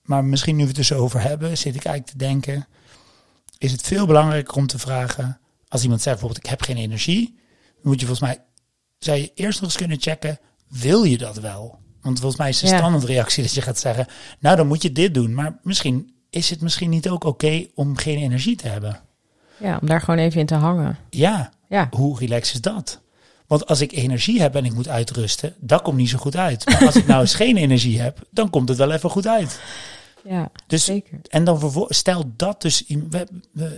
Maar 0.01 0.25
misschien 0.25 0.55
nu 0.55 0.61
we 0.61 0.69
het 0.69 0.77
er 0.77 0.83
zo 0.83 0.99
over 0.99 1.21
hebben, 1.21 1.57
zit 1.57 1.75
ik 1.75 1.85
eigenlijk 1.85 2.17
te 2.17 2.25
denken. 2.25 2.67
Is 3.57 3.71
het 3.71 3.81
veel 3.81 4.05
belangrijker 4.05 4.55
om 4.55 4.67
te 4.67 4.79
vragen. 4.79 5.39
Als 5.67 5.83
iemand 5.83 6.01
zegt 6.01 6.19
bijvoorbeeld 6.19 6.45
ik 6.45 6.49
heb 6.51 6.61
geen 6.61 6.77
energie. 6.77 7.35
Dan 7.63 7.91
moet 7.91 7.99
je 7.99 8.05
volgens 8.05 8.29
mij, 8.29 8.43
zou 8.99 9.17
je 9.17 9.31
eerst 9.35 9.61
nog 9.61 9.69
eens 9.69 9.79
kunnen 9.79 10.01
checken. 10.01 10.39
Wil 10.67 11.03
je 11.03 11.17
dat 11.17 11.37
wel? 11.37 11.79
Want 12.01 12.19
volgens 12.19 12.39
mij 12.41 12.49
is 12.49 12.59
de 12.59 12.67
Ja. 12.67 12.77
standaardreactie 12.77 13.43
dat 13.43 13.53
je 13.53 13.61
gaat 13.61 13.79
zeggen. 13.79 14.07
Nou 14.39 14.55
dan 14.55 14.67
moet 14.67 14.81
je 14.81 14.91
dit 14.91 15.13
doen. 15.13 15.33
Maar 15.33 15.59
misschien 15.63 16.13
is 16.29 16.49
het 16.49 16.61
misschien 16.61 16.89
niet 16.89 17.09
ook 17.09 17.23
oké 17.23 17.67
om 17.75 17.97
geen 17.97 18.17
energie 18.17 18.55
te 18.55 18.67
hebben? 18.67 19.01
Ja, 19.59 19.77
om 19.81 19.87
daar 19.87 20.01
gewoon 20.01 20.19
even 20.19 20.39
in 20.39 20.45
te 20.45 20.55
hangen. 20.55 20.97
Ja, 21.09 21.51
Ja, 21.69 21.87
hoe 21.91 22.19
relaxed 22.19 22.53
is 22.53 22.61
dat? 22.61 23.01
Want 23.47 23.67
als 23.67 23.81
ik 23.81 23.91
energie 23.91 24.41
heb 24.41 24.55
en 24.55 24.65
ik 24.65 24.73
moet 24.73 24.87
uitrusten, 24.87 25.55
dat 25.59 25.81
komt 25.81 25.97
niet 25.97 26.09
zo 26.09 26.17
goed 26.17 26.35
uit. 26.35 26.65
Maar 26.65 26.85
als 26.85 26.95
ik 26.95 27.07
nou 27.07 27.21
eens 27.21 27.35
geen 27.35 27.57
energie 27.57 28.01
heb, 28.01 28.19
dan 28.29 28.49
komt 28.49 28.69
het 28.69 28.77
wel 28.77 28.91
even 28.91 29.09
goed 29.09 29.27
uit. 29.27 29.59
ja 30.23 30.51
Dus 30.67 30.85
zeker. 30.85 31.19
En 31.29 31.43
dan 31.43 31.85
stel 31.87 32.31
dat 32.35 32.61
dus 32.61 32.85
in, 32.85 33.07
we, 33.09 33.27
we, 33.51 33.77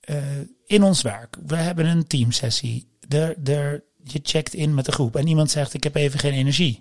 eh, 0.00 0.16
in 0.66 0.82
ons 0.82 1.02
werk. 1.02 1.36
We 1.46 1.56
hebben 1.56 1.86
een 1.86 2.06
teamsessie. 2.06 2.86
Er, 3.08 3.36
er, 3.44 3.82
je 4.02 4.20
checkt 4.22 4.54
in 4.54 4.74
met 4.74 4.84
de 4.84 4.92
groep 4.92 5.16
en 5.16 5.26
iemand 5.26 5.50
zegt 5.50 5.74
ik 5.74 5.84
heb 5.84 5.94
even 5.94 6.18
geen 6.18 6.32
energie. 6.32 6.80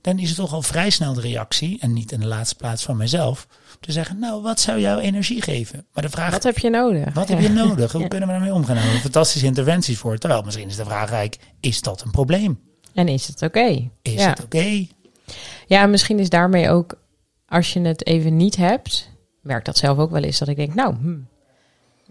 Dan 0.00 0.18
is 0.18 0.28
het 0.28 0.36
toch 0.38 0.52
al 0.52 0.62
vrij 0.62 0.90
snel 0.90 1.14
de 1.14 1.20
reactie, 1.20 1.78
en 1.80 1.92
niet 1.92 2.12
in 2.12 2.20
de 2.20 2.26
laatste 2.26 2.54
plaats 2.54 2.82
van 2.84 2.96
mijzelf, 2.96 3.46
te 3.80 3.92
zeggen, 3.92 4.18
nou, 4.18 4.42
wat 4.42 4.60
zou 4.60 4.80
jouw 4.80 4.98
energie 4.98 5.42
geven? 5.42 5.86
Maar 5.92 6.02
de 6.02 6.10
vraag, 6.10 6.30
Wat 6.30 6.42
heb 6.42 6.58
je 6.58 6.70
nodig? 6.70 7.14
wat 7.14 7.28
Ja. 7.28 7.34
heb 7.34 7.42
je 7.42 7.48
nodig? 7.48 7.92
Hoe 7.92 8.00
Ja. 8.00 8.08
kunnen 8.08 8.28
we 8.28 8.34
daarmee 8.34 8.52
omgaan? 8.54 8.74
Daar 8.74 8.84
hebben 8.84 8.96
we 9.02 9.10
fantastische 9.10 9.46
interventies 9.46 9.98
voor. 9.98 10.18
Terwijl 10.18 10.42
misschien 10.42 10.68
is 10.68 10.76
de 10.76 10.84
vraag 10.84 11.10
eigenlijk, 11.10 11.36
is 11.60 11.80
dat 11.80 12.02
een 12.02 12.10
probleem? 12.10 12.60
En 12.94 13.08
is 13.08 13.26
het 13.26 13.42
oké? 13.42 13.88
Is 14.02 14.12
ja. 14.12 14.28
het 14.30 14.42
oké? 14.44 14.86
Ja, 15.66 15.82
en 15.82 15.90
misschien 15.90 16.18
is 16.18 16.28
daarmee 16.28 16.68
ook, 16.70 16.94
als 17.48 17.72
je 17.72 17.80
het 17.80 18.06
even 18.06 18.36
niet 18.36 18.56
hebt, 18.56 19.10
merk 19.42 19.64
dat 19.64 19.76
zelf 19.78 19.98
ook 19.98 20.10
wel 20.10 20.22
eens, 20.22 20.38
dat 20.38 20.48
ik 20.48 20.56
denk, 20.56 20.74
nou, 20.74 20.94
hm, 20.94 21.18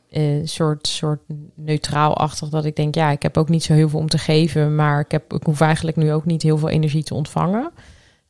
eh, 0.10 0.24
soort, 0.44 0.88
soort 0.88 1.20
neutraal-achtig, 1.56 2.50
dat 2.50 2.66
ik 2.66 2.76
denk, 2.76 2.96
ja, 2.96 3.12
ik 3.12 3.22
heb 3.22 3.38
ook 3.38 3.50
niet 3.50 3.64
zo 3.64 3.74
heel 3.74 3.90
veel 3.90 4.00
om 4.00 4.10
te 4.10 4.18
geven, 4.18 4.76
maar 4.76 5.00
ik, 5.00 5.12
heb, 5.12 5.34
ik 5.34 5.44
hoef 5.44 5.62
eigenlijk 5.62 5.98
nu 5.98 6.14
ook 6.14 6.26
niet 6.26 6.42
heel 6.42 6.58
veel 6.58 6.70
energie 6.70 7.04
te 7.04 7.14
ontvangen. 7.14 7.72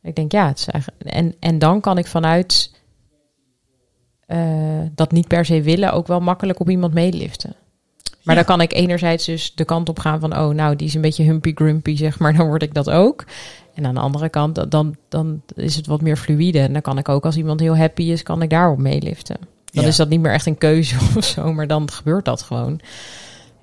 Ik 0.02 0.16
denk, 0.16 0.32
ja, 0.32 0.48
het 0.48 0.58
is 0.60 0.68
eigenlijk, 0.68 1.04
en, 1.04 1.36
en 1.40 1.60
dan 1.60 1.82
kan 1.82 1.98
ik 1.98 2.08
vanuit 2.08 2.72
eh, 4.26 4.82
dat 4.96 5.12
niet 5.12 5.28
per 5.28 5.46
se 5.46 5.62
willen 5.62 5.94
ook 5.94 6.08
wel 6.08 6.20
makkelijk 6.20 6.60
op 6.60 6.70
iemand 6.70 6.94
meeliften. 6.94 7.56
Maar 8.24 8.36
Ja. 8.38 8.44
dan 8.44 8.56
kan 8.56 8.62
ik 8.66 8.74
enerzijds 8.74 9.26
dus 9.26 9.56
de 9.56 9.66
kant 9.66 9.90
op 9.90 10.00
gaan 10.00 10.20
van, 10.20 10.38
oh, 10.38 10.50
nou, 10.54 10.76
die 10.76 10.88
is 10.88 10.94
een 10.94 11.02
beetje 11.02 11.24
humpy-grumpy, 11.24 11.96
zeg 11.96 12.20
maar, 12.20 12.34
dan 12.38 12.48
word 12.48 12.62
ik 12.64 12.74
dat 12.74 12.90
ook. 12.90 13.26
En 13.74 13.86
aan 13.86 13.94
de 13.94 14.00
andere 14.00 14.30
kant, 14.30 14.56
dan- 14.56 14.70
dan, 14.70 14.96
dan 15.10 15.42
is 15.56 15.76
het 15.76 15.88
wat 15.88 16.02
meer 16.02 16.18
fluïde. 16.18 16.60
En 16.60 16.74
dan 16.74 16.82
kan 16.82 16.98
ik 16.98 17.10
ook 17.10 17.26
als 17.26 17.38
iemand 17.38 17.60
heel 17.60 17.78
happy 17.78 18.04
is, 18.04 18.24
kan 18.24 18.42
ik 18.42 18.50
daarop 18.50 18.78
meeliften. 18.80 19.38
Dan 19.72 19.84
Ja. 19.84 19.90
is 19.90 19.96
dat 19.96 20.10
niet 20.10 20.20
meer 20.20 20.32
echt 20.34 20.46
een 20.46 20.58
keuze 20.58 20.96
of 21.18 21.26
zo, 21.26 21.54
maar 21.54 21.68
dan 21.68 21.92
gebeurt 21.92 22.26
dat 22.26 22.42
gewoon. 22.42 22.80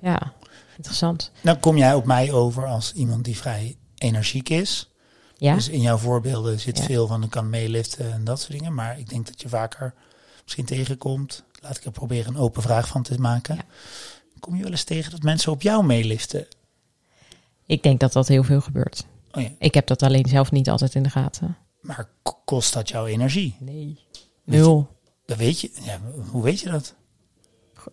Ja, 0.01 0.33
interessant. 0.77 1.31
Dan 1.41 1.59
kom 1.59 1.77
jij 1.77 1.93
op 1.93 2.05
mij 2.05 2.31
over 2.31 2.65
als 2.65 2.93
iemand 2.93 3.23
die 3.25 3.37
vrij 3.37 3.77
energiek 3.97 4.49
is. 4.49 4.89
Ja, 5.37 5.53
Dus 5.53 5.69
in 5.69 5.81
jouw 5.81 5.97
voorbeelden 5.97 6.59
zit 6.59 6.77
Ja. 6.77 6.83
veel 6.83 7.07
van 7.07 7.23
ik 7.23 7.29
kan 7.29 7.49
meeliften 7.49 8.13
en 8.13 8.23
dat 8.23 8.39
soort 8.39 8.51
dingen. 8.51 8.73
Maar 8.73 8.99
ik 8.99 9.09
denk 9.09 9.25
dat 9.25 9.41
je 9.41 9.49
vaker 9.49 9.93
misschien 10.43 10.65
tegenkomt. 10.65 11.43
Laat 11.61 11.77
ik 11.77 11.85
er 11.85 11.91
proberen 11.91 12.33
een 12.35 12.41
open 12.41 12.61
vraag 12.61 12.87
van 12.87 13.03
te 13.03 13.17
maken. 13.19 13.55
Ja. 13.55 13.61
Kom 14.39 14.55
je 14.55 14.61
wel 14.63 14.71
eens 14.71 14.83
tegen 14.83 15.11
dat 15.11 15.21
mensen 15.23 15.51
op 15.51 15.61
jou 15.61 15.85
meeliften? 15.85 16.45
ik 17.65 17.83
denk 17.83 17.99
dat 17.99 18.13
dat 18.13 18.27
heel 18.27 18.43
veel 18.43 18.61
gebeurt. 18.61 19.05
Oh 19.31 19.41
ja, 19.43 19.49
Ik 19.59 19.73
heb 19.73 19.87
dat 19.87 20.03
alleen 20.03 20.25
zelf 20.25 20.51
niet 20.51 20.69
altijd 20.69 20.95
in 20.95 21.03
de 21.03 21.09
gaten. 21.09 21.57
maar 21.81 22.09
kost 22.45 22.73
dat 22.73 22.89
jouw 22.89 23.05
energie? 23.05 23.55
Nee. 23.59 23.99
Nul. 24.43 24.87
Dat 25.27 25.37
weet 25.37 25.61
je. 25.61 25.71
Ja, 25.81 25.99
hoe 26.31 26.43
weet 26.43 26.59
je 26.59 26.69
dat? 26.69 26.95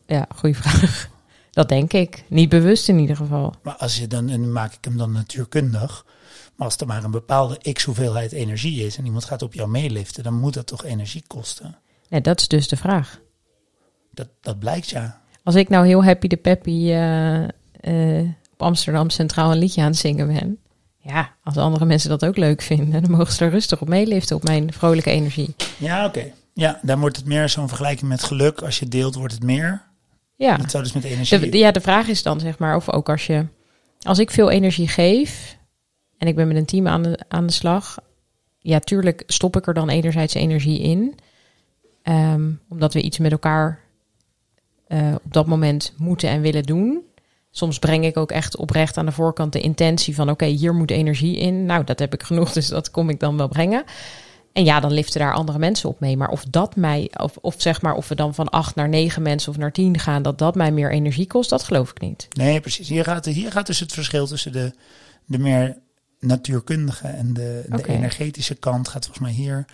Ja, 0.07 0.27
goede 0.37 0.55
vraag. 0.55 1.09
Dat 1.51 1.69
denk 1.69 1.93
ik. 1.93 2.25
Niet 2.29 2.49
bewust 2.49 2.89
in 2.89 2.99
ieder 2.99 3.17
geval. 3.17 3.55
Maar 3.63 3.77
als 3.77 3.99
je 3.99 4.07
dan, 4.07 4.29
en 4.29 4.53
maak 4.53 4.73
ik 4.73 4.85
hem 4.85 4.97
dan 4.97 5.13
natuurkundig. 5.13 6.07
Maar 6.57 6.67
als 6.67 6.77
er 6.77 6.87
maar 6.87 7.05
een 7.05 7.11
bepaalde 7.11 7.73
x 7.73 7.85
hoeveelheid 7.85 8.33
energie 8.33 8.87
is 8.87 8.97
en 8.97 9.05
iemand 9.05 9.25
gaat 9.25 9.43
op 9.43 9.55
jou 9.55 9.69
meeliften, 9.69 10.23
dan 10.23 10.35
moet 10.35 10.55
dat 10.55 10.67
toch 10.67 10.85
energie 10.85 11.25
kosten? 11.27 11.79
Nee, 12.09 12.21
dat 12.21 12.41
is 12.41 12.49
dus 12.49 12.69
de 12.69 12.77
vraag. 12.77 13.21
Dat, 14.11 14.29
dat 14.41 14.59
blijkt 14.59 14.89
ja. 14.89 15.21
Als 15.43 15.55
ik 15.55 15.69
nou 15.69 15.87
heel 15.87 16.05
happy 16.05 16.27
de 16.27 16.37
peppy 16.37 16.91
eh, 16.91 17.43
eh, 17.81 18.29
op 18.53 18.63
Amsterdam 18.63 19.11
Centraal 19.11 19.53
een 19.53 19.59
liedje 19.59 19.81
aan 19.81 19.87
het 19.91 19.97
zingen 19.97 20.27
ben. 20.27 20.59
Ja, 20.99 21.35
als 21.43 21.57
andere 21.57 21.85
mensen 21.85 22.11
dat 22.11 22.25
ook 22.25 22.37
leuk 22.37 22.63
vinden, 22.63 23.03
dan 23.03 23.11
mogen 23.11 23.33
ze 23.33 23.45
er 23.45 23.51
rustig 23.51 23.81
op 23.81 23.89
meeliften 23.89 24.37
op 24.37 24.43
mijn 24.45 24.73
vrolijke 24.73 25.11
energie. 25.11 25.55
Ja, 25.79 26.07
oké. 26.07 26.33
Ja, 26.55 26.81
dan 26.83 27.01
wordt 27.01 27.17
het 27.17 27.27
meer 27.27 27.49
zo'n 27.49 27.69
vergelijking 27.69 28.09
met 28.11 28.23
geluk. 28.23 28.63
Als 28.63 28.79
je 28.79 28.89
deelt, 28.89 29.15
wordt 29.15 29.35
het 29.35 29.43
meer. 29.43 29.83
Ja. 30.37 30.57
Dat 30.57 30.71
zou 30.71 30.83
dus 30.83 30.93
met 30.93 31.05
energie. 31.05 31.51
De, 31.51 31.59
ja, 31.59 31.71
de 31.71 31.81
vraag 31.81 32.09
is 32.09 32.23
dan 32.23 32.41
zeg 32.41 32.59
maar, 32.59 32.77
of 32.77 32.91
ook 32.91 33.09
als 33.09 33.27
je, 33.27 33.47
als 34.03 34.19
ik 34.19 34.31
veel 34.31 34.51
energie 34.51 34.89
geef 34.89 35.57
en 36.19 36.29
ik 36.29 36.37
ben 36.37 36.49
met 36.49 36.57
een 36.57 36.65
team 36.65 36.89
aan 36.89 37.03
de, 37.03 37.19
aan 37.29 37.47
de 37.47 37.53
slag, 37.53 37.99
ja, 38.59 38.79
tuurlijk 38.79 39.23
stop 39.27 39.57
ik 39.57 39.67
er 39.67 39.75
dan 39.75 39.89
enerzijds 39.89 40.35
energie 40.35 40.81
in, 40.81 41.15
Ehm, 42.05 42.51
omdat 42.69 42.95
we 42.95 43.03
iets 43.03 43.19
met 43.19 43.33
elkaar 43.33 43.81
eh, 44.87 45.15
op 45.25 45.33
dat 45.33 45.47
moment 45.47 45.93
moeten 45.97 46.29
en 46.29 46.41
willen 46.41 46.63
doen. 46.63 47.03
Soms 47.51 47.79
breng 47.79 48.05
ik 48.05 48.17
ook 48.17 48.31
echt 48.31 48.57
oprecht 48.57 48.97
aan 48.97 49.07
de 49.07 49.13
voorkant 49.13 49.53
de 49.53 49.61
intentie 49.61 50.15
van, 50.15 50.31
oké, 50.31 50.45
hier 50.45 50.75
moet 50.75 50.91
energie 50.91 51.37
in. 51.37 51.67
Nou, 51.67 51.85
dat 51.85 51.99
heb 51.99 52.13
ik 52.15 52.23
genoeg, 52.23 52.53
dus 52.59 52.69
dat 52.69 52.91
kom 52.91 53.09
ik 53.09 53.21
dan 53.21 53.37
wel 53.37 53.49
brengen. 53.49 53.85
En 54.55 54.65
ja, 54.65 54.81
dan 54.81 54.93
liften 54.93 55.21
daar 55.21 55.35
andere 55.35 55.59
mensen 55.59 55.89
op 55.89 56.01
mee. 56.01 56.17
Maar 56.17 56.29
of 56.29 56.45
dat 56.45 56.77
mij, 56.77 57.11
of, 57.17 57.37
of 57.41 57.55
zeg 57.59 57.83
maar, 57.83 57.95
of 57.95 58.09
we 58.09 58.15
dan 58.15 58.35
van 58.35 58.49
acht 58.49 58.75
naar 58.75 58.89
negen 58.89 59.23
mensen 59.23 59.51
of 59.51 59.59
naar 59.59 59.73
tien 59.73 59.99
gaan, 59.99 60.23
dat 60.23 60.39
dat 60.39 60.55
mij 60.55 60.73
meer 60.73 60.91
energie 60.93 61.27
kost, 61.27 61.51
dat 61.51 61.63
geloof 61.63 61.91
ik 61.91 62.01
niet. 62.01 62.29
Nee, 62.37 62.61
precies. 62.61 62.89
Hier 62.89 63.05
gaat, 63.05 63.25
hier 63.25 63.53
gaat 63.53 63.67
dus 63.67 63.81
het 63.81 63.93
verschil 63.93 64.27
tussen 64.27 64.53
de, 64.53 64.73
de 65.25 65.39
meer 65.39 65.77
natuurkundige 66.21 67.09
en 67.09 67.35
de, 67.35 67.65
de 67.69 67.87
energetische 67.87 68.55
kant 68.55 68.89
gaat 68.89 69.05
volgens 69.05 69.27
mij 69.27 69.35
hier 69.35 69.65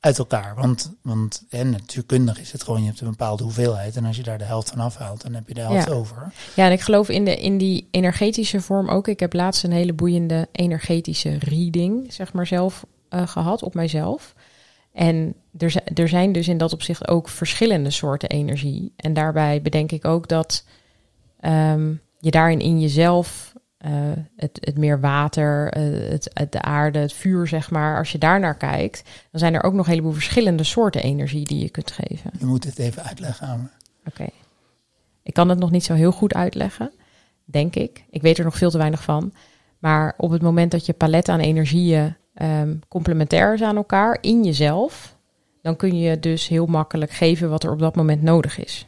uit 0.00 0.18
elkaar. 0.18 0.54
Want, 0.54 0.92
want 1.02 1.44
en 1.50 1.70
natuurkundig 1.70 2.40
is 2.40 2.52
het 2.52 2.62
gewoon, 2.62 2.80
je 2.80 2.86
hebt 2.86 3.00
een 3.00 3.10
bepaalde 3.10 3.42
hoeveelheid. 3.42 3.96
En 3.96 4.04
als 4.04 4.16
je 4.16 4.22
daar 4.22 4.38
de 4.38 4.44
helft 4.44 4.70
van 4.70 4.80
afhaalt, 4.80 5.22
dan 5.22 5.34
heb 5.34 5.48
je 5.48 5.54
de 5.54 5.60
helft 5.60 5.86
Ja. 5.86 5.92
over. 5.92 6.32
Ja, 6.54 6.66
en 6.66 6.72
ik 6.72 6.80
geloof 6.80 7.08
in, 7.08 7.24
de, 7.24 7.36
in 7.36 7.58
die 7.58 7.88
energetische 7.90 8.60
vorm 8.60 8.88
ook. 8.88 9.08
Ik 9.08 9.20
heb 9.20 9.32
laatst 9.32 9.64
een 9.64 9.72
hele 9.72 9.92
boeiende 9.92 10.48
energetische 10.52 11.38
reading, 11.38 12.12
zeg 12.12 12.32
maar, 12.32 12.46
zelf 12.46 12.84
eh, 13.14 13.26
gehad 13.26 13.62
op 13.62 13.74
mijzelf. 13.74 14.34
En 14.92 15.34
er, 15.58 15.74
er 15.94 16.08
zijn 16.08 16.32
dus 16.32 16.48
in 16.48 16.58
dat 16.58 16.72
opzicht 16.72 17.08
ook 17.08 17.28
verschillende 17.28 17.90
soorten 17.90 18.28
energie. 18.28 18.92
En 18.96 19.12
daarbij 19.12 19.62
bedenk 19.62 19.92
ik 19.92 20.04
ook 20.04 20.28
dat 20.28 20.64
ehm, 21.40 21.94
je 22.18 22.30
daarin 22.30 22.60
in 22.60 22.80
jezelf 22.80 23.52
eh, 23.76 23.92
het, 24.36 24.58
het 24.60 24.78
meer 24.78 25.00
water, 25.00 25.72
eh, 25.72 26.10
het, 26.10 26.30
het, 26.32 26.52
de 26.52 26.62
aarde, 26.62 26.98
het 26.98 27.12
vuur, 27.12 27.46
zeg 27.46 27.70
maar. 27.70 27.98
Als 27.98 28.12
je 28.12 28.18
daar 28.18 28.40
naar 28.40 28.56
kijkt, 28.56 29.02
dan 29.30 29.40
zijn 29.40 29.54
er 29.54 29.62
ook 29.62 29.72
nog 29.72 29.84
een 29.84 29.90
heleboel 29.90 30.12
verschillende 30.12 30.64
soorten 30.64 31.02
energie 31.02 31.44
die 31.44 31.62
je 31.62 31.70
kunt 31.70 31.90
geven. 31.90 32.30
Je 32.38 32.46
moet 32.46 32.64
het 32.64 32.78
even 32.78 33.02
uitleggen 33.02 33.46
aan 33.46 33.60
me. 33.62 33.68
Oké. 34.08 34.26
Ik 35.22 35.34
kan 35.34 35.48
het 35.48 35.58
nog 35.58 35.70
niet 35.70 35.84
zo 35.84 35.94
heel 35.94 36.12
goed 36.12 36.34
uitleggen, 36.34 36.92
denk 37.44 37.74
ik. 37.76 38.04
Ik 38.10 38.22
weet 38.22 38.38
er 38.38 38.44
nog 38.44 38.56
veel 38.56 38.70
te 38.70 38.78
weinig 38.78 39.02
van. 39.02 39.32
Maar 39.78 40.14
op 40.16 40.30
het 40.30 40.42
moment 40.42 40.70
dat 40.70 40.86
je 40.86 40.92
palet 40.92 41.28
aan 41.28 41.40
energieën 41.40 42.16
ehm, 42.34 42.76
complementair 42.88 43.54
is 43.54 43.62
aan 43.62 43.76
elkaar 43.76 44.18
in 44.20 44.44
jezelf, 44.44 45.16
dan 45.62 45.76
kun 45.76 45.98
je 45.98 46.18
dus 46.18 46.48
heel 46.48 46.66
makkelijk 46.66 47.10
geven 47.10 47.50
wat 47.50 47.64
er 47.64 47.70
op 47.70 47.78
dat 47.78 47.96
moment 47.96 48.22
nodig 48.22 48.58
is. 48.58 48.86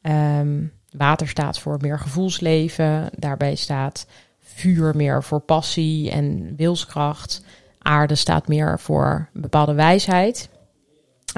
Ehm, 0.00 0.64
water 0.90 1.28
staat 1.28 1.58
voor 1.58 1.78
meer 1.80 1.98
gevoelsleven. 1.98 3.10
Daarbij 3.16 3.54
staat 3.54 4.06
vuur 4.40 4.96
meer 4.96 5.22
voor 5.22 5.40
passie 5.40 6.10
en 6.10 6.54
wilskracht. 6.56 7.44
Aarde 7.78 8.14
staat 8.14 8.48
meer 8.48 8.80
voor 8.80 9.28
bepaalde 9.32 9.74
wijsheid. 9.74 10.48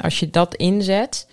Als 0.03 0.21
je 0.21 0.31
dat 0.31 0.55
inzet, 0.55 1.29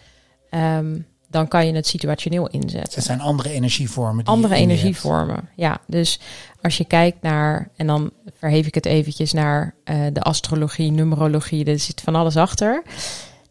ehm, 0.50 1.00
dan 1.34 1.48
kan 1.48 1.66
je 1.66 1.74
het 1.74 1.88
situationeel 1.88 2.48
inzetten. 2.48 2.94
Het 2.94 3.04
zijn 3.04 3.22
andere 3.22 3.50
energievormen. 3.50 4.24
Die 4.24 4.34
Andere 4.34 4.56
energievormen. 4.56 5.50
Ja, 5.56 5.82
dus 5.88 6.20
als 6.62 6.78
je 6.78 6.86
kijkt 6.86 7.22
naar, 7.22 7.70
en 7.76 7.88
dan 7.88 8.12
verheef 8.38 8.68
ik 8.68 8.76
het 8.76 8.86
eventjes 8.86 9.34
naar 9.34 9.76
eh, 9.84 9.98
de 10.14 10.22
astrologie, 10.22 10.92
numerologie, 10.92 11.66
er 11.66 11.80
zit 11.80 12.02
van 12.02 12.16
alles 12.16 12.38
achter. 12.38 12.84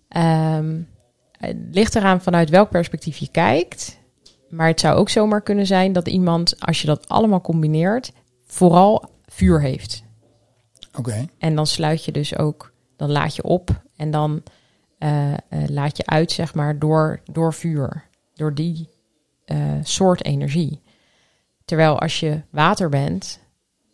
Ehm, 0.08 0.80
het 1.32 1.56
ligt 1.70 1.94
eraan 1.94 2.20
vanuit 2.20 2.50
welk 2.50 2.70
perspectief 2.70 3.16
je 3.16 3.28
kijkt. 3.30 4.00
Maar 4.48 4.66
het 4.66 4.80
zou 4.80 4.96
ook 4.96 5.08
zomaar 5.08 5.42
kunnen 5.42 5.66
zijn 5.66 5.92
dat 5.92 6.08
iemand, 6.08 6.60
als 6.60 6.80
je 6.80 6.86
dat 6.86 7.08
allemaal 7.08 7.40
combineert, 7.40 8.12
vooral 8.46 9.10
vuur 9.26 9.60
heeft. 9.60 10.02
Oké. 10.98 11.26
En 11.38 11.54
dan 11.54 11.66
sluit 11.66 12.04
je 12.04 12.12
dus 12.12 12.36
ook, 12.36 12.72
dan 12.96 13.10
laat 13.10 13.36
je 13.36 13.42
op 13.42 13.82
en 13.96 14.10
dan 14.10 14.42
eh, 15.02 15.32
eh, 15.32 15.38
laat 15.66 15.96
je 15.96 16.06
uit, 16.06 16.32
zeg 16.32 16.54
maar, 16.54 16.78
door, 16.78 17.20
door 17.32 17.54
vuur. 17.54 18.04
Door 18.34 18.54
die 18.54 18.88
eh, 19.44 19.58
soort 19.82 20.24
energie. 20.24 20.82
Terwijl 21.64 22.00
als 22.00 22.20
je 22.20 22.40
water 22.50 22.88
bent, 22.88 23.40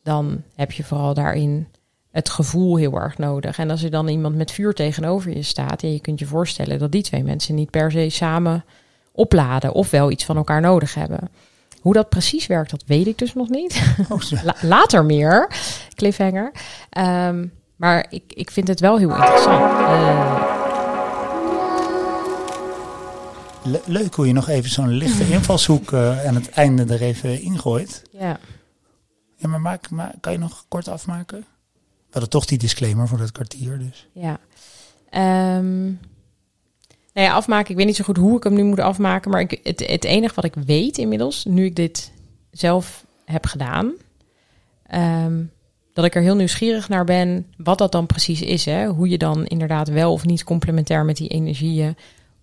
dan 0.03 0.43
heb 0.55 0.73
je 0.73 0.85
vooral 0.85 1.15
daarin 1.15 1.69
het 2.11 2.29
gevoel 2.29 2.77
heel 2.77 3.01
erg 3.01 3.19
nodig. 3.19 3.59
En 3.59 3.71
als 3.71 3.83
er 3.83 3.91
dan 3.91 4.09
iemand 4.09 4.37
met 4.37 4.51
vuur 4.51 4.75
tegenover 4.75 5.37
je 5.37 5.43
staat, 5.43 5.83
en 5.83 5.93
je 5.93 6.01
kunt 6.01 6.19
je 6.19 6.27
voorstellen 6.27 6.79
dat 6.79 6.93
die 6.93 7.03
twee 7.03 7.25
mensen 7.25 7.55
niet 7.55 7.71
per 7.71 7.91
se 7.91 8.09
samen 8.09 8.65
opladen 9.13 9.73
of 9.73 9.91
wel 9.91 10.11
iets 10.11 10.25
van 10.25 10.37
elkaar 10.37 10.61
nodig 10.61 10.95
hebben. 10.95 11.31
Hoe 11.81 11.93
dat 11.93 12.09
precies 12.09 12.47
werkt, 12.47 12.71
dat 12.71 12.85
weet 12.87 13.07
ik 13.07 13.19
dus 13.19 13.35
nog 13.35 13.49
niet. 13.49 13.95
Oh. 14.09 14.21
La- 14.45 14.57
later 14.63 15.05
meer, 15.05 15.51
cliffhanger. 15.95 16.53
Ehm, 16.91 17.47
maar 17.77 18.07
ik, 18.11 18.23
ik 18.29 18.51
vind 18.51 18.69
het 18.69 18.81
wel 18.81 18.99
heel 18.99 19.11
interessant. 19.11 20.58
Le- 23.69 23.81
leuk 23.87 24.15
hoe 24.15 24.27
je 24.27 24.33
nog 24.33 24.49
even 24.49 24.71
zo'n 24.71 24.89
lichte 24.89 25.29
invalshoek 25.37 25.93
eh, 25.93 26.27
aan 26.27 26.35
het 26.35 26.51
einde 26.51 26.95
er 26.95 27.03
even 27.03 27.41
ingooit. 27.43 28.03
Ja. 28.13 28.39
Ja, 29.37 29.49
maar 29.49 29.61
maak, 29.61 29.91
ma- 29.91 30.15
kan 30.21 30.33
je 30.33 30.39
nog 30.39 30.65
kort 30.69 30.89
afmaken? 30.89 31.39
We 31.79 32.11
hadden 32.11 32.31
toch 32.31 32.45
die 32.45 32.59
disclaimer 32.59 33.09
voor 33.09 33.19
dat 33.19 33.33
kwartier, 33.33 33.79
dus. 33.79 34.09
Ja. 34.13 34.39
Ehm, 35.11 35.85
nou 37.13 37.27
ja, 37.27 37.33
afmaken. 37.33 37.71
Ik 37.71 37.77
weet 37.77 37.87
niet 37.87 37.97
zo 37.97 38.05
goed 38.05 38.17
hoe 38.17 38.37
ik 38.37 38.45
hem 38.45 38.55
nu 38.55 38.63
moet 38.63 38.81
afmaken. 38.81 39.31
Maar 39.31 39.41
ik, 39.41 39.61
het, 39.63 39.87
het 39.87 40.05
enige 40.05 40.35
wat 40.35 40.45
ik 40.45 40.55
weet 40.55 40.99
inmiddels, 40.99 41.45
nu 41.45 41.65
ik 41.65 41.77
dit 41.77 42.13
zelf 42.51 43.05
heb 43.25 43.47
gedaan, 43.47 43.93
ehm, 44.87 45.43
dat 45.93 46.05
ik 46.05 46.15
er 46.15 46.23
heel 46.23 46.37
nieuwsgierig 46.37 46.89
naar 46.89 47.05
ben 47.05 47.47
wat 47.57 47.79
dat 47.79 47.93
dan 47.93 48.07
precies 48.07 48.43
is. 48.43 48.65
Hè? 48.65 48.87
Hoe 48.87 49.09
je 49.09 49.19
dan 49.19 49.47
inderdaad 49.47 49.89
wel 49.89 50.13
of 50.13 50.25
niet 50.25 50.45
complementair 50.45 51.05
met 51.05 51.17
die 51.17 51.29
energieën, 51.29 51.97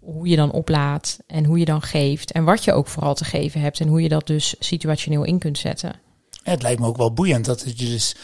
hoe 0.05 0.27
je 0.27 0.35
dan 0.35 0.51
oplaadt 0.51 1.17
en 1.27 1.45
hoe 1.45 1.59
je 1.59 1.65
dan 1.65 1.81
geeft. 1.81 2.31
En 2.31 2.43
wat 2.43 2.63
je 2.63 2.73
ook 2.73 2.87
vooral 2.87 3.15
te 3.15 3.25
geven 3.25 3.61
hebt 3.61 3.79
en 3.79 3.87
hoe 3.87 4.01
je 4.01 4.09
dat 4.09 4.27
dus 4.27 4.55
situationeel 4.59 5.23
in 5.23 5.39
kunt 5.39 5.57
zetten. 5.57 5.93
Ja, 6.43 6.51
het 6.51 6.61
lijkt 6.61 6.79
me 6.79 6.87
ook 6.87 6.97
wel 6.97 7.13
boeiend 7.13 7.45
dat 7.45 7.63
je 7.77 7.85
dus... 7.85 8.15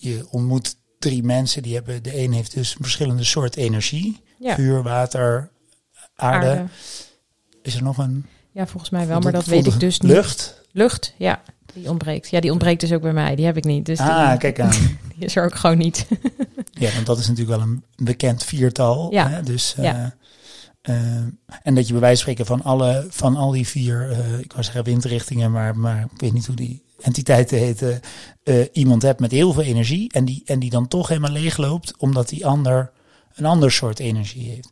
Je 0.00 0.26
ontmoet 0.30 0.76
drie 0.98 1.22
mensen, 1.22 1.62
die 1.62 1.74
hebben... 1.74 2.02
De 2.02 2.18
een 2.18 2.32
heeft 2.32 2.54
dus 2.54 2.70
een 2.70 2.82
verschillende 2.82 3.24
soort 3.24 3.56
energie. 3.56 4.20
Ja, 4.38 4.54
Vuur, 4.54 4.82
water, 4.82 5.50
aarde. 6.16 6.46
aarde. 6.48 6.64
Is 7.62 7.74
er 7.74 7.82
nog 7.82 7.98
een... 7.98 8.26
Ja, 8.52 8.66
volgens 8.66 8.90
mij 8.90 9.06
wel, 9.06 9.20
maar 9.20 9.32
dat 9.32 9.44
weet 9.44 9.66
ik 9.66 9.80
dus 9.80 10.00
niet. 10.00 10.12
Lucht? 10.12 10.62
Lucht, 10.72 11.14
ja. 11.16 11.42
Die 11.74 11.88
ontbreekt. 11.90 12.28
Ja, 12.30 12.40
die 12.40 12.50
ontbreekt 12.50 12.80
dus 12.80 12.92
ook 12.92 13.02
bij 13.02 13.12
mij. 13.12 13.34
Die 13.36 13.44
heb 13.44 13.56
ik 13.56 13.64
niet. 13.64 13.86
Dus 13.86 13.98
Ah, 13.98 14.30
die, 14.30 14.38
kijk 14.38 14.60
aan. 14.70 14.70
die 15.16 15.24
is 15.24 15.36
er 15.36 15.44
ook 15.44 15.54
gewoon 15.54 15.78
niet. 15.78 16.06
Ja, 16.72 16.92
want 16.94 17.06
dat 17.06 17.18
is 17.18 17.28
natuurlijk 17.28 17.58
wel 17.58 17.66
een 17.68 17.84
bekend 17.96 18.44
viertal. 18.44 19.12
Ja. 19.12 19.28
Hè? 19.28 19.42
Dus, 19.42 19.74
eh, 19.76 19.84
Ja. 19.84 20.14
Eh, 20.88 20.96
en 21.62 21.74
dat 21.74 21.86
je 21.86 21.92
bij 21.92 22.00
wijze 22.00 22.24
van 22.24 22.32
spreken 22.32 22.46
van, 22.46 22.62
alle, 22.62 23.06
van 23.10 23.36
al 23.36 23.50
die 23.50 23.66
vier, 23.68 24.10
eh, 24.10 24.38
ik 24.38 24.52
wou 24.52 24.64
zeggen 24.64 24.84
windrichtingen, 24.84 25.50
maar, 25.52 25.76
maar 25.76 26.08
ik 26.14 26.20
weet 26.20 26.32
niet 26.32 26.46
hoe 26.46 26.56
die 26.56 26.82
entiteiten 27.00 27.58
heten, 27.58 28.00
eh, 28.42 28.54
iemand 28.72 29.02
hebt 29.02 29.20
met 29.20 29.30
heel 29.30 29.52
veel 29.52 29.62
energie 29.62 30.12
en 30.12 30.24
die, 30.24 30.42
en 30.44 30.58
die 30.58 30.70
dan 30.70 30.88
toch 30.88 31.08
helemaal 31.08 31.30
leegloopt, 31.30 31.96
omdat 31.98 32.28
die 32.28 32.46
ander 32.46 32.90
een 33.34 33.46
ander 33.46 33.72
soort 33.72 33.98
energie 33.98 34.48
heeft. 34.48 34.70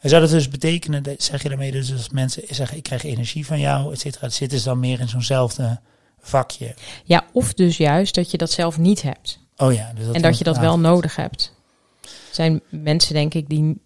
En 0.00 0.08
zou 0.08 0.22
dat 0.22 0.30
dus 0.30 0.48
betekenen, 0.48 1.02
dat- 1.02 1.22
zeg 1.22 1.42
je 1.42 1.48
daarmee 1.48 1.72
dus 1.72 1.92
als 1.92 2.08
mensen 2.08 2.42
zeggen, 2.50 2.76
ik 2.76 2.82
krijg 2.82 3.04
energie 3.04 3.46
van 3.46 3.60
jou, 3.60 3.92
et 3.92 4.00
cetera, 4.00 4.28
zitten 4.28 4.58
ze 4.58 4.64
dan 4.64 4.80
meer 4.80 5.00
in 5.00 5.08
zo'nzelfde 5.08 5.80
vakje? 6.20 6.74
Ja, 7.04 7.24
of 7.32 7.54
dus 7.54 7.76
juist 7.76 8.14
dat 8.14 8.30
je 8.30 8.38
dat 8.38 8.50
zelf 8.50 8.78
niet 8.78 9.02
hebt. 9.02 9.38
Oh 9.56 9.72
ja. 9.72 9.92
Dus 9.94 10.14
en 10.14 10.22
dat 10.22 10.38
je 10.38 10.44
dat 10.44 10.58
wel 10.58 10.78
nodig 10.78 11.16
hebt. 11.16 11.54
Er 12.02 12.10
zijn 12.38 12.60
mensen, 12.68 13.14
denk 13.14 13.34
ik, 13.34 13.48
die 13.48 13.80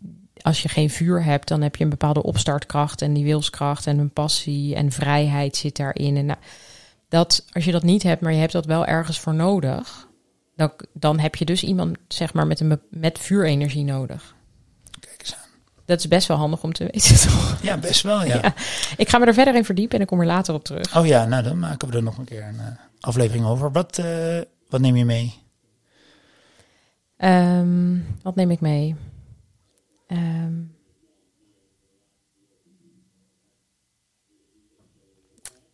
als 0.46 0.62
je 0.62 0.68
geen 0.68 0.90
vuur 0.90 1.24
hebt, 1.24 1.48
dan 1.48 1.62
heb 1.62 1.76
je 1.76 1.84
een 1.84 1.90
bepaalde 1.90 2.22
opstartkracht 2.22 3.02
en 3.02 3.12
die 3.12 3.24
wilskracht 3.24 3.86
en 3.86 3.98
een 3.98 4.10
passie 4.10 4.74
en 4.74 4.92
vrijheid 4.92 5.56
zit 5.56 5.76
daarin. 5.76 6.16
En 6.16 6.26
nou, 6.26 6.38
dat, 7.08 7.44
als 7.52 7.64
je 7.64 7.72
dat 7.72 7.82
niet 7.82 8.02
hebt, 8.02 8.20
maar 8.20 8.32
je 8.32 8.38
hebt 8.38 8.52
dat 8.52 8.66
wel 8.66 8.86
ergens 8.86 9.20
voor 9.20 9.34
nodig, 9.34 10.08
dan, 10.56 10.72
dan 10.92 11.18
heb 11.18 11.34
je 11.34 11.44
dus 11.44 11.62
iemand 11.62 11.96
zeg 12.08 12.32
maar 12.32 12.46
met, 12.46 12.60
een, 12.60 12.80
met 12.90 13.18
vuurenergie 13.18 13.84
nodig. 13.84 14.34
Kijk 15.00 15.20
eens 15.20 15.34
aan. 15.34 15.50
Dat 15.84 15.98
is 15.98 16.08
best 16.08 16.28
wel 16.28 16.36
handig 16.36 16.62
om 16.62 16.72
te 16.72 16.88
weten, 16.92 17.20
toch? 17.28 17.58
Ja, 17.62 17.76
best 17.76 18.02
wel, 18.02 18.24
ja. 18.24 18.34
Ja. 18.34 18.54
Ik 18.96 19.08
ga 19.08 19.18
me 19.18 19.26
er 19.26 19.34
verder 19.34 19.54
in 19.54 19.64
verdiepen 19.64 19.96
en 19.96 20.02
ik 20.02 20.08
kom 20.08 20.20
er 20.20 20.26
later 20.26 20.54
op 20.54 20.64
terug. 20.64 20.96
Oh 20.96 21.06
ja, 21.06 21.24
nou 21.24 21.42
dan 21.42 21.58
maken 21.58 21.88
we 21.88 21.96
er 21.96 22.02
nog 22.02 22.18
een 22.18 22.24
keer 22.24 22.42
een 22.42 22.58
eh, 22.58 22.66
aflevering 23.00 23.46
over. 23.46 23.72
Wat, 23.72 23.98
eh, 23.98 24.40
wat 24.68 24.80
neem 24.80 24.96
je 24.96 25.04
mee? 25.04 25.34
Ehm, 27.16 27.96
wat 28.22 28.34
neem 28.34 28.50
ik 28.50 28.60
mee? 28.60 28.96
Ehm, 30.06 30.62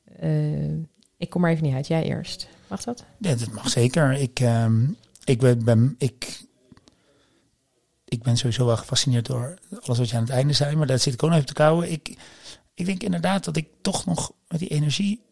eh, 0.04 0.74
ik 1.16 1.30
kom 1.30 1.44
er 1.44 1.50
even 1.50 1.64
niet 1.64 1.74
uit. 1.74 1.87
Jij 1.87 2.04
eerst. 2.04 2.48
Mag 2.68 2.83
dat? 2.83 3.04
Ja, 3.18 3.35
dat 3.35 3.50
mag 3.52 3.68
zeker. 3.68 4.12
Ik, 4.12 4.40
ehm, 4.40 4.90
ik, 5.24 5.64
ben, 5.64 5.94
ik, 5.98 6.44
ik 8.04 8.22
ben 8.22 8.37
sowieso 8.37 8.66
wel 8.66 8.76
gefascineerd 8.76 9.26
door 9.26 9.59
alles 9.80 9.98
wat 9.98 10.11
je 10.11 10.16
aan 10.16 10.22
het 10.22 10.33
einde 10.33 10.52
zei, 10.52 10.76
maar 10.76 10.87
daar 10.87 10.98
zit 10.98 11.14
ik 11.14 11.22
ook 11.22 11.28
nog 11.28 11.38
even 11.38 11.48
te 11.48 11.61
kouwen. 11.61 11.90
Ik, 11.90 12.18
ik 12.74 12.87
denk 12.87 13.02
inderdaad 13.02 13.44
dat 13.44 13.57
ik 13.57 13.68
toch 13.80 14.04
nog 14.04 14.33
met 14.48 14.59
die 14.59 14.68
energie. 14.68 15.22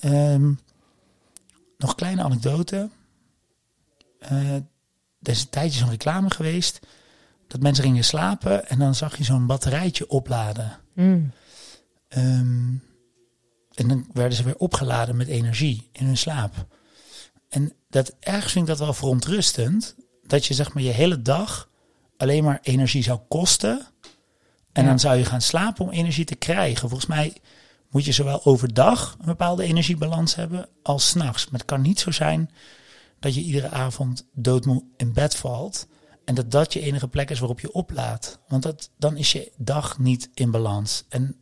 ehm, 0.00 0.52
nog 1.78 1.94
kleine 1.94 2.22
anekdote. 2.22 2.90
Eh, 4.18 4.54
er 4.54 5.30
is 5.30 5.42
een 5.42 5.48
tijdje 5.48 5.78
zo'n 5.78 5.90
reclame 5.90 6.30
geweest. 6.30 6.80
Dat 7.50 7.60
mensen 7.60 7.84
gingen 7.84 8.04
slapen 8.04 8.68
en 8.68 8.78
dan 8.78 8.94
zag 8.94 9.16
je 9.16 9.24
zo'n 9.24 9.46
batterijtje 9.46 10.08
opladen. 10.08 10.78
Mm. 10.94 11.30
Ehm, 12.08 12.74
en 13.74 13.88
dan 13.88 14.06
werden 14.12 14.36
ze 14.36 14.44
weer 14.44 14.56
opgeladen 14.56 15.16
met 15.16 15.28
energie 15.28 15.88
in 15.92 16.06
hun 16.06 16.16
slaap. 16.16 16.66
En 17.48 17.72
dat 17.88 18.14
ergens 18.20 18.52
vind 18.52 18.68
ik 18.68 18.70
dat 18.76 18.84
wel 18.84 18.94
verontrustend. 18.94 19.96
Dat 20.22 20.46
je 20.46 20.54
zeg 20.54 20.74
maar 20.74 20.82
je 20.82 20.90
hele 20.90 21.22
dag 21.22 21.68
alleen 22.16 22.44
maar 22.44 22.58
energie 22.62 23.02
zou 23.02 23.20
kosten. 23.28 23.86
En 24.72 24.82
Ja. 24.82 24.88
dan 24.88 24.98
zou 24.98 25.16
je 25.16 25.24
gaan 25.24 25.40
slapen 25.40 25.84
om 25.84 25.90
energie 25.90 26.24
te 26.24 26.34
krijgen. 26.34 26.88
Volgens 26.88 27.06
mij 27.10 27.36
moet 27.90 28.04
je 28.04 28.12
zowel 28.12 28.44
overdag 28.44 29.16
een 29.18 29.26
bepaalde 29.26 29.64
energiebalans 29.64 30.34
hebben 30.34 30.68
als 30.82 31.08
s'nachts. 31.08 31.44
Maar 31.44 31.60
het 31.60 31.68
kan 31.68 31.82
niet 31.82 32.00
zo 32.00 32.10
zijn 32.10 32.50
dat 33.20 33.34
je 33.34 33.40
iedere 33.40 33.68
avond 33.70 34.26
doodmoe 34.32 34.84
in 34.96 35.12
bed 35.12 35.36
valt. 35.36 35.86
En 36.30 36.36
dat 36.36 36.50
dat 36.50 36.72
je 36.72 36.80
enige 36.80 37.08
plek 37.08 37.30
is 37.30 37.38
waarop 37.38 37.60
je 37.60 37.72
oplaadt. 37.72 38.38
Want 38.48 38.62
dat, 38.62 38.90
dan 38.98 39.16
is 39.16 39.32
je 39.32 39.52
dag 39.56 39.98
niet 39.98 40.30
in 40.34 40.50
balans. 40.50 41.04
En 41.08 41.36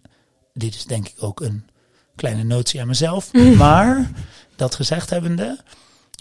dit 0.54 0.74
is 0.74 0.84
denk 0.84 1.08
ik 1.08 1.22
ook 1.22 1.40
een 1.40 1.68
kleine 2.16 2.42
notie 2.42 2.80
aan 2.80 2.86
mezelf. 2.86 3.32
Maar 3.56 4.10
dat 4.56 4.74
gezegd 4.74 5.10
hebbende, 5.10 5.58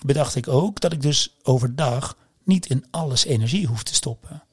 bedacht 0.06 0.36
ik 0.36 0.48
ook 0.48 0.80
dat 0.80 0.94
ik 0.94 1.02
dus 1.02 1.36
overdag 1.44 2.18
niet 2.44 2.66
in 2.66 2.86
alles 2.92 3.26
energie 3.26 3.68
hoef 3.68 3.84
te 3.84 3.94
stoppen. 3.94 4.44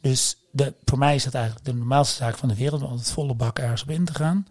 Dus 0.00 0.36
de, 0.50 0.74
voor 0.84 0.98
mij 0.98 1.14
is 1.14 1.24
dat 1.24 1.34
eigenlijk 1.34 1.64
de 1.64 1.74
normaalste 1.74 2.16
zaak 2.16 2.36
van 2.36 2.48
de 2.48 2.56
wereld 2.56 2.82
om 2.82 2.90
altijd 2.90 3.10
volle 3.10 3.34
bak 3.34 3.58
ergens 3.58 3.82
op 3.82 3.90
in 3.90 4.04
te 4.04 4.14
gaan. 4.14 4.46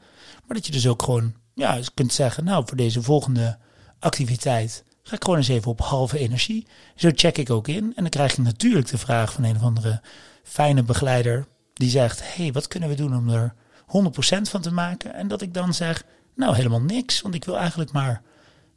Maar 0.46 0.56
dat 0.56 0.66
je 0.66 0.72
dus 0.72 0.88
ook 0.88 1.04
gewoon 1.04 1.34
ja, 1.54 1.80
kunt 1.94 2.14
zeggen, 2.14 2.44
nou 2.44 2.64
voor 2.68 2.78
deze 2.78 3.02
volgende 3.02 3.58
activiteit 4.00 4.84
ga 5.04 5.16
ik 5.16 5.24
gewoon 5.24 5.38
eens 5.40 5.48
even 5.48 5.72
op 5.72 5.80
halve 5.80 6.18
energie. 6.20 6.68
Zo 6.96 7.10
check 7.16 7.38
ik 7.38 7.50
ook 7.50 7.68
in. 7.68 7.84
En 7.84 7.94
dan 8.02 8.10
krijg 8.10 8.32
ik 8.32 8.38
natuurlijk 8.38 8.88
de 8.88 8.98
vraag 8.98 9.34
van 9.34 9.44
een 9.44 9.56
of 9.56 9.62
andere 9.64 10.02
fijne 10.44 10.84
begeleider 10.84 11.46
die 11.74 11.90
zegt, 11.90 12.36
hey, 12.36 12.52
wat 12.52 12.68
kunnen 12.68 12.90
we 12.90 12.96
doen 12.96 13.16
om 13.16 13.30
er 13.30 13.54
100% 13.86 14.42
van 14.42 14.62
te 14.62 14.72
maken? 14.74 15.14
En 15.14 15.28
dat 15.28 15.42
ik 15.42 15.54
dan 15.54 15.74
zeg, 15.74 16.04
nou 16.36 16.56
helemaal 16.56 16.82
niks, 16.82 17.22
want 17.22 17.36
ik 17.36 17.46
wil 17.46 17.58
eigenlijk 17.58 17.92
maar 17.92 18.22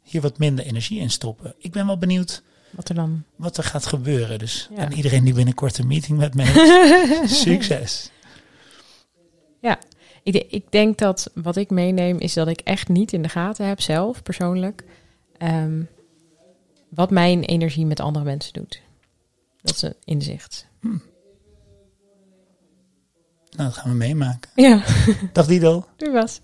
hier 0.01 0.21
wat 0.21 0.37
minder 0.37 0.65
energie 0.65 0.99
in 0.99 1.09
stoppen. 1.09 1.55
Ik 1.57 1.71
ben 1.71 1.85
wel 1.85 1.97
benieuwd 1.97 2.43
Wat 2.69 2.89
er 2.89 2.95
dan? 2.95 3.23
wat 3.35 3.57
er 3.57 3.63
gaat 3.63 3.85
gebeuren. 3.85 4.39
Dus 4.39 4.69
Ja. 4.75 4.77
en 4.77 4.93
iedereen 4.93 5.23
die 5.23 5.33
binnenkort 5.33 5.77
een 5.77 5.87
meeting 5.87 6.17
met 6.17 6.33
me 6.33 6.43
heeft, 6.47 7.33
succes. 7.35 8.09
Ja, 9.61 9.79
ik, 10.23 10.33
de- 10.33 10.47
ik 10.47 10.71
denk 10.71 10.97
dat 10.97 11.31
wat 11.33 11.55
ik 11.55 11.69
meeneem 11.69 12.17
is 12.19 12.33
dat 12.33 12.47
ik 12.47 12.59
echt 12.61 12.87
niet 12.87 13.13
in 13.13 13.21
de 13.21 13.29
gaten 13.29 13.67
heb 13.67 13.81
zelf, 13.81 14.23
persoonlijk, 14.23 14.83
ehm, 15.37 15.81
wat 16.89 17.11
mijn 17.11 17.43
energie 17.43 17.85
met 17.85 17.99
andere 17.99 18.25
mensen 18.25 18.53
doet. 18.53 18.81
Dat 19.61 19.75
is 19.75 19.81
een 19.81 19.95
inzicht. 20.03 20.67
Nou, 20.81 20.99
dat 23.69 23.73
gaan 23.77 23.91
we 23.91 23.97
meemaken. 23.97 24.49
Ja, 24.55 24.83
Dag 25.33 25.45
Dido. 25.45 25.85
nu 25.97 26.11
was. 26.11 26.41